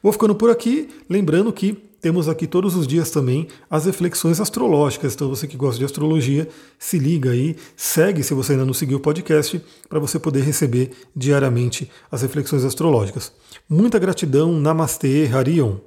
Vou 0.07 0.13
ficando 0.13 0.37
por 0.37 0.51
aqui, 0.51 0.89
lembrando 1.11 1.53
que 1.53 1.73
temos 2.01 2.29
aqui 2.29 2.47
todos 2.47 2.77
os 2.77 2.87
dias 2.87 3.11
também 3.11 3.49
as 3.69 3.87
reflexões 3.87 4.41
astrológicas. 4.41 5.15
Então, 5.15 5.29
você 5.29 5.49
que 5.49 5.57
gosta 5.57 5.81
de 5.81 5.85
astrologia, 5.85 6.49
se 6.79 6.97
liga 6.97 7.33
aí, 7.33 7.57
segue 7.75 8.23
se 8.23 8.33
você 8.33 8.53
ainda 8.53 8.65
não 8.65 8.73
seguiu 8.73 8.99
o 8.99 9.01
podcast, 9.01 9.61
para 9.89 9.99
você 9.99 10.17
poder 10.21 10.43
receber 10.43 10.93
diariamente 11.17 11.91
as 12.09 12.23
reflexões 12.23 12.65
astrológicas. 12.65 13.33
Muita 13.69 13.99
gratidão, 13.99 14.53
Namastê, 14.53 15.27
Harion. 15.27 15.79